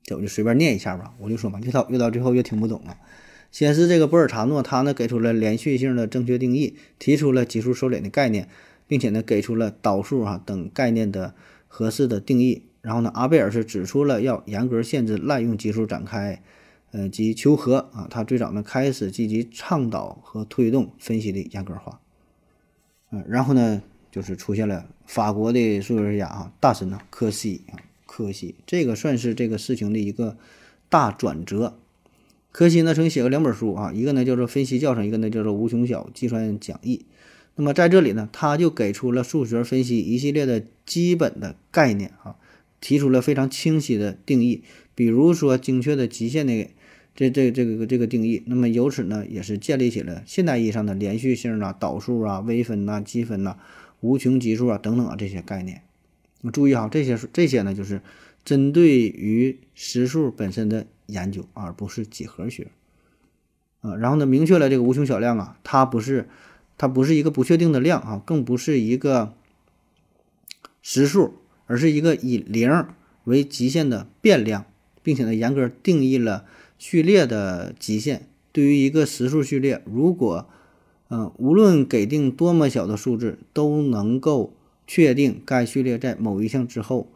[0.02, 1.14] 这我就随便念一下吧。
[1.18, 2.98] 我就说嘛，越到越到最后越听不懂了。
[3.50, 8.48] 先是这个波尔查诺，他呢给出了连续性的正确定义，提出了级数收敛的概念，
[8.86, 11.34] 并且呢给出了导数啊等概念的
[11.68, 12.64] 合适的定义。
[12.82, 16.42] 然后呢，阿贝尔是指出了要严格限制滥用级数展开。
[16.92, 22.00] 呃，及求和啊，他最早呢开始积极倡导和推动分析的严格化，
[23.12, 23.80] 嗯，然后呢
[24.10, 30.36] 就是出现了法国的数学家啊，大神呢柯西啊，柯西这个算是这个事情的一个
[30.88, 31.78] 大转折。
[32.52, 36.96] 柯西呢曾经写过两本书啊，一个呢叫做《分析教程》，一个呢叫做《无穷小计算讲义》。
[37.56, 42.36] 那么在这里呢，他就给出了数学分析一系列的基本的概念啊，
[42.80, 44.62] 提出了非常清晰的定义，
[44.94, 46.68] 比如说精确的极限的。
[47.12, 53.56] 这这这个这个定义，那么由此呢，也是建立起了现代意义上的连续性啊、导数啊、微分呐、积分呐、
[53.98, 55.82] 无穷级数啊等等啊这些概念
[56.52, 58.00] 注意哈，这些这些呢，就是
[58.44, 62.70] 针对于实数本身的研究，而不是几何学。
[63.80, 66.28] 啊，然后呢，明确了这个无穷小量啊，它不是
[66.78, 69.34] 它不是一个不确定的量啊，更不是一个
[70.82, 71.34] 实数，
[71.66, 72.86] 而是一个以零
[73.24, 74.64] 为极限的变量，
[75.02, 76.44] 并且呢，严格定义了
[76.78, 78.26] 序列的极限。
[78.52, 80.48] 对于一个实数序列，如果
[81.08, 84.52] 嗯，无论给定多么小的数字，都能够
[84.86, 87.08] 确定该序列在某一项之后，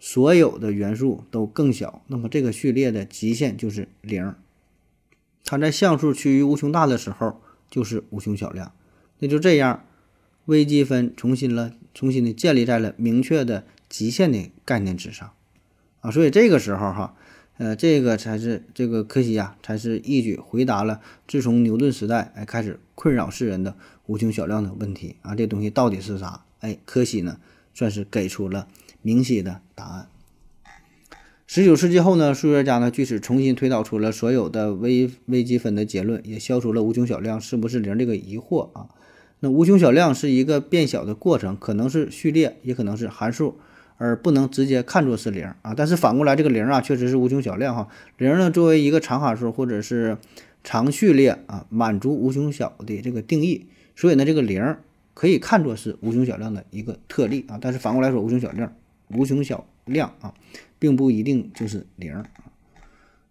[0.00, 4.34] 所有的元素都更小，那么这个序列的极限就是零。
[5.44, 7.40] 它在项数趋于无穷大的时候，
[7.70, 8.72] 就是无穷小量。
[9.20, 9.84] 那就这样，
[10.46, 15.30] 微积分重新了，重新的建立在了明确的极限的概念之上
[16.00, 16.10] 啊。
[16.10, 17.14] 所以这个时候哈。
[17.58, 23.76] 呃，这个才是这个柯西呀，才是一举回答了自从牛顿时代哎开始困扰世人的
[24.06, 25.34] 无穷小量的问题啊。
[25.34, 26.46] 这东西到底是啥？
[26.60, 27.38] 哎，柯西呢
[27.74, 28.66] 算是给出了
[29.02, 30.08] 明晰的答案。
[31.46, 38.88] 十九世纪后呢，数学家呢据此重新推导出了所有的微微积分的结论，也消除了无穷小量是不是零这个疑惑啊。
[39.40, 43.58] 那无穷小量是一个变小的过程，可能是序列，也可能是函数。
[44.02, 47.86] 而不能直接看作是零啊，但是反过来，这个零啊确实是无穷小量哈。
[48.16, 50.16] 零呢作为一个常函数或者是
[50.64, 54.78] 长序列啊，满足无穷小的这个定义，所以呢，这个零
[55.12, 57.58] 可以看作是无穷小量的一个特例啊。
[57.60, 58.72] 但是反过来说，无穷小量，
[59.14, 60.34] 无穷小量啊，
[60.78, 62.24] 并不一定就是零。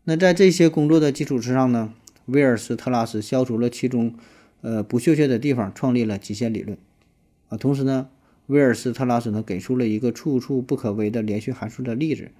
[0.03, 1.93] 那在这些工作的基础之上呢，
[2.25, 4.15] 威尔斯特拉斯消除了其中
[4.61, 6.77] 呃不确切的地方，创立了极限理论
[7.49, 7.57] 啊。
[7.57, 8.09] 同时呢。
[8.49, 12.31] 威尔斯特拉斯呢给出了一个处处不可微的连续函数的例子，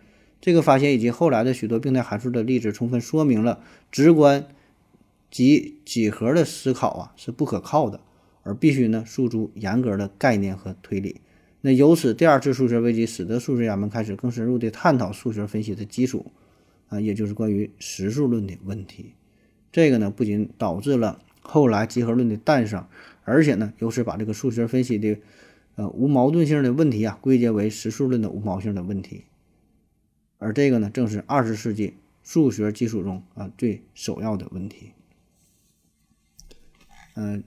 [0.42, 3.62] 这个发现以及后来的许多病态函数的例子，充分说明了
[3.92, 4.48] 直观
[5.30, 8.00] 及几何的思考啊是不可靠的，
[8.42, 11.18] 而必须呢诉诸严格的概念和推理。
[11.62, 16.32] 那由此，第二次数学危机使得数学家们开始更深入地探讨数学分析的基础
[16.88, 19.14] 啊，也就是关于实数论的问题。
[19.72, 22.86] 这个呢不仅导致了后来集合论的诞生，
[23.24, 25.18] 而且呢由此把这个数学分析的。
[25.76, 29.24] 呃，无矛盾性的问题啊，归结为实数论的无矛性的问题，
[30.38, 34.91] 而这个呢，正是二十世纪数学基础中啊最首要的问题。
[37.16, 37.45] 嗯，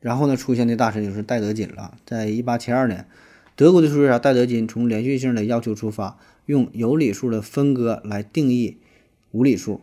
[0.00, 1.98] 然后呢，出现的大神就是戴德金了。
[2.06, 3.06] 在一八七二年，
[3.58, 8.78] 德国的数学家戴德金从连续性的要求出发，用有理数的分割来定义
[9.32, 9.80] 无理数，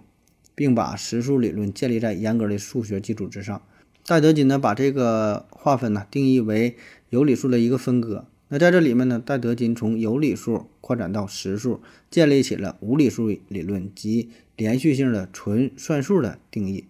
[0.55, 3.61] 并把实数理论建立在严格的数学基础之上。
[4.05, 6.77] 戴德金呢，把这个划分呢定义为。
[7.09, 16.85] 有理数的一个分割，那在这里面呢，戴德金从有理数扩展到实数，建立起了无理数理论及连续性的纯算数的定义。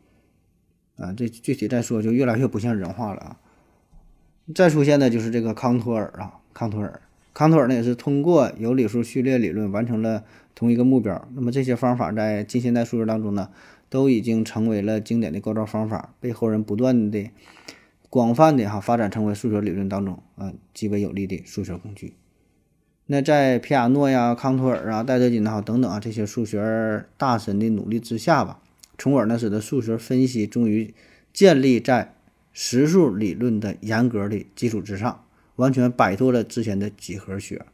[0.96, 3.38] 啊，这具体再说就越来越不像人话了啊。
[4.56, 7.02] 再出现的就是这个康托尔啊，康托尔，
[7.36, 10.24] 康托尔呢也是通过有理数序列理论完成了
[10.56, 11.28] 同一个目标。
[11.36, 13.50] 那么这些方法在近现代数学当中呢，
[13.90, 17.30] 都已经成为了经典的构造方法，被后人不断的。
[18.08, 22.14] 广泛的哈发展成为数学理论当中啊极为有力的数学工具。
[23.08, 28.62] 那在皮亚诺呀、康托尔啊、戴德金啊等等啊这些数学大神的努力之下吧，
[28.98, 30.94] 从而呢使得数学分析终于
[31.34, 32.14] 建立在
[32.54, 35.25] 实数理论的严格的基础之上，
[35.56, 37.66] 完全摆脱了之前的几何学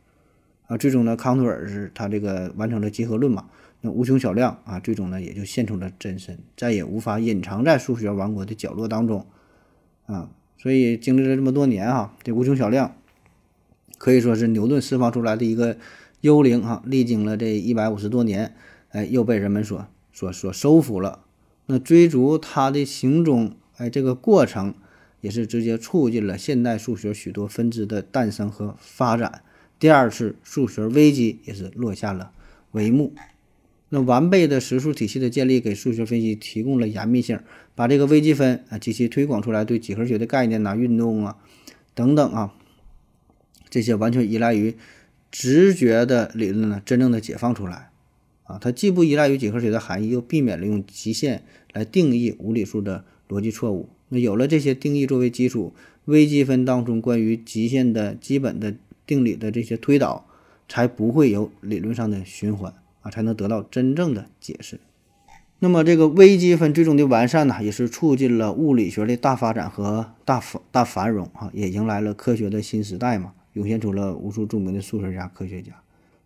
[0.68, 0.78] 啊。
[0.78, 3.46] 最终呢，康托尔是他这个完成了集合论嘛，
[3.82, 9.26] 那无穷小量啊，最终呢也就现出了真身，再也无法隐藏在数学王国的角落当中。
[10.06, 12.96] 啊，所以经历了这么多年哈，这无穷小量
[13.98, 15.78] 可以说是牛顿释放出来的一个
[16.22, 18.54] 幽灵哈，历经了这一百五十多年，
[18.90, 21.24] 哎，又被人们所所所收服了。
[21.68, 24.74] 那追逐它的行踪，哎，这个过程
[25.22, 29.42] 也是直接促进了现代数学许多分支的诞生和发展。
[29.80, 32.32] 第二次数学危机也是落下了
[32.74, 33.14] 帷幕。
[33.90, 37.40] 那完备的实数体系的建立，给数学分析提供了严密性，
[37.76, 41.38] 把这个微积分啊及其推广出来，对几何学的概念呐、运动啊
[41.94, 42.54] 等等啊，
[43.70, 44.76] 这些完全依赖于
[45.30, 47.90] 直觉的理论呢，真正的解放出来
[48.44, 51.44] 啊，它既不依赖于几何学的含义，又避免了用极限
[51.74, 53.90] 来定义无理数的逻辑错误。
[54.14, 55.74] 那有了这些定义作为基础，
[56.06, 58.76] 微积分当中关于极限的基本的
[59.08, 60.28] 定理的这些推导，
[60.70, 62.74] 才不会有理论上的循环。
[63.04, 64.80] 啊，才能得到真正的解释。
[65.58, 75.72] 那么，这个微积分最终的完善呢，也是促进了物理学的大发展和大繁大繁荣啊，也迎来了科学的新时代嘛，涌现出了无数著名的数学家、科学家。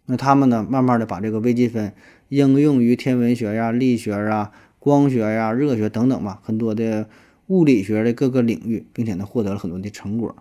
[0.08, 1.94] 那他们呢，慢慢的把这个微积分
[2.28, 7.08] 应用于天文学呀、力学啊、光学呀、热学等等嘛，很多的
[7.48, 10.36] 物理学的各个领域，并且呢，获得了很多的成果。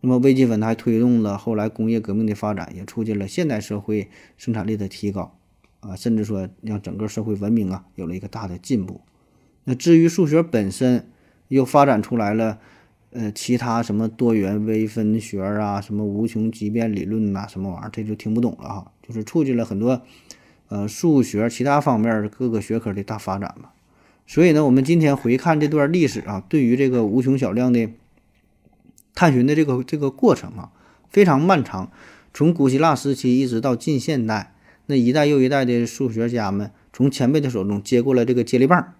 [0.00, 5.38] 那么微积分它还推动了后来工业革命的发展，也促进了现代社会生产力的提高
[5.80, 9.00] 啊，甚至说让整个社会文明啊有了一个大的进步。
[9.64, 11.08] 那至于数学本身，
[11.48, 12.58] 又发展出来了，
[13.10, 18.92] 呃，其他什么多元微分学啊，什么无穷极变理论呐，什么玩意儿，这就听不懂了哈。
[19.02, 20.02] 就是促进了很多，
[20.68, 23.70] 呃，数学其他方面各个学科的大发展嘛。
[24.32, 27.90] 所以呢，我们今天回看这段历史啊，对于这个无穷小量的
[29.14, 30.72] 探寻的这个这个过程啊，
[31.10, 31.92] 非常漫长，
[32.32, 34.54] 从古希腊时期一直到近现代，
[34.86, 38.94] 那一代又一代的数学家们从前辈的手中接过了这个接力棒。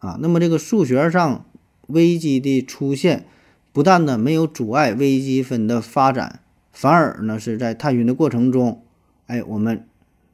[0.00, 1.46] 啊，那么这个数学上
[1.86, 3.24] 微积的出现，
[3.72, 6.40] 不但呢没有阻碍微积分的发展，
[6.70, 8.84] 反而呢是在探寻的过程中，
[9.26, 9.86] 哎，我们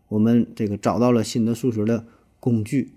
[0.09, 2.05] 我们这个找到了新的数学的
[2.41, 2.91] 工具，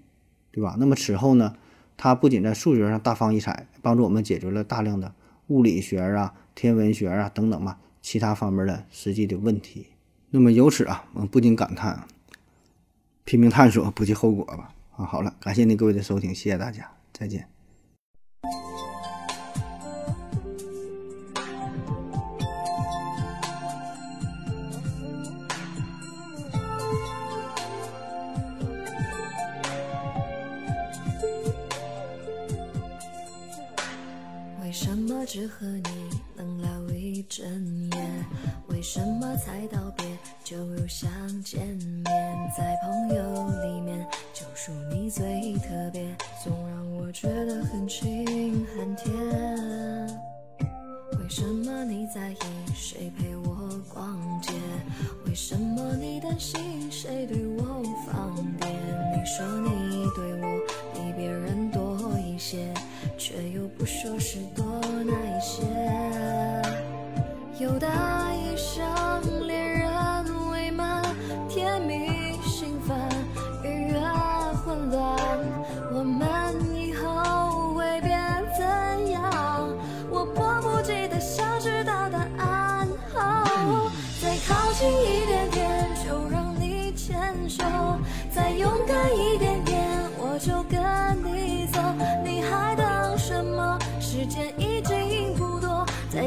[0.51, 0.75] 对吧？
[0.79, 1.55] 那么此后呢，
[1.97, 5.13] 它不仅在数学上大放异彩，帮助我们解决了大量的
[5.47, 9.87] 物理学啊、天文学啊等等嘛其他方面的实际的问题。
[10.31, 12.05] 那么由此啊，我们不禁感叹，
[13.23, 14.73] 拼命探索，不计后果吧。
[14.95, 17.47] 啊，好了，感谢您各位的收听，谢谢大家，再见。
[35.29, 37.45] 只和你能聊一整
[37.91, 38.25] 夜？
[38.69, 40.03] 为什么才道别
[40.43, 41.07] 就又想
[41.43, 42.05] 见面？
[42.57, 44.03] 在朋友里面，
[44.33, 46.03] 就属你最特别，
[46.43, 49.13] 总让我觉得很亲很甜。
[51.19, 52.37] 为什么你在意
[52.73, 54.51] 谁陪我逛街？
[55.27, 58.67] 为什么你担心谁对我放电？
[59.13, 60.59] 你说你对我
[60.95, 62.73] 比别人多一些，
[63.39, 64.65] 却又不说是多
[65.05, 65.63] 哪一些。
[67.57, 67.87] 有的
[68.35, 69.68] 一生恋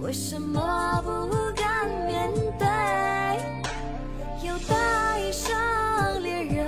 [0.00, 1.10] 为什么不
[1.54, 2.66] 敢面对？
[4.42, 5.52] 有的一生
[6.22, 6.66] 恋人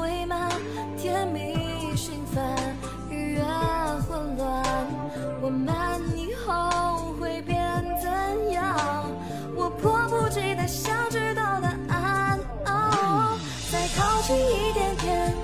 [0.00, 0.50] 未满，
[0.96, 2.44] 甜蜜兴奋，
[3.10, 3.42] 愉悦
[4.08, 4.64] 混乱。
[5.40, 5.74] 我们
[6.16, 7.58] 以后会变
[8.00, 9.10] 怎样？
[9.56, 12.38] 我迫不及待想知道答案。
[12.66, 13.38] 哦，
[13.72, 15.34] 再靠近一点点，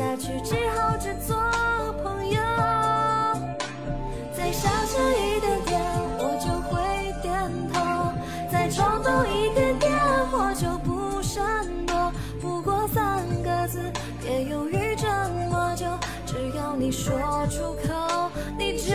[0.00, 1.36] 下去只好只做
[2.02, 2.40] 朋友。
[4.32, 5.78] 再小声一点点，
[6.16, 7.30] 我就会点
[7.70, 7.78] 头；
[8.50, 9.92] 再冲动一点点，
[10.32, 11.44] 我就不闪
[11.84, 12.10] 躲。
[12.40, 13.78] 不过三个字，
[14.22, 15.06] 别犹豫这
[15.50, 15.84] 么久，
[16.24, 17.12] 只要你说
[17.50, 18.94] 出口，你就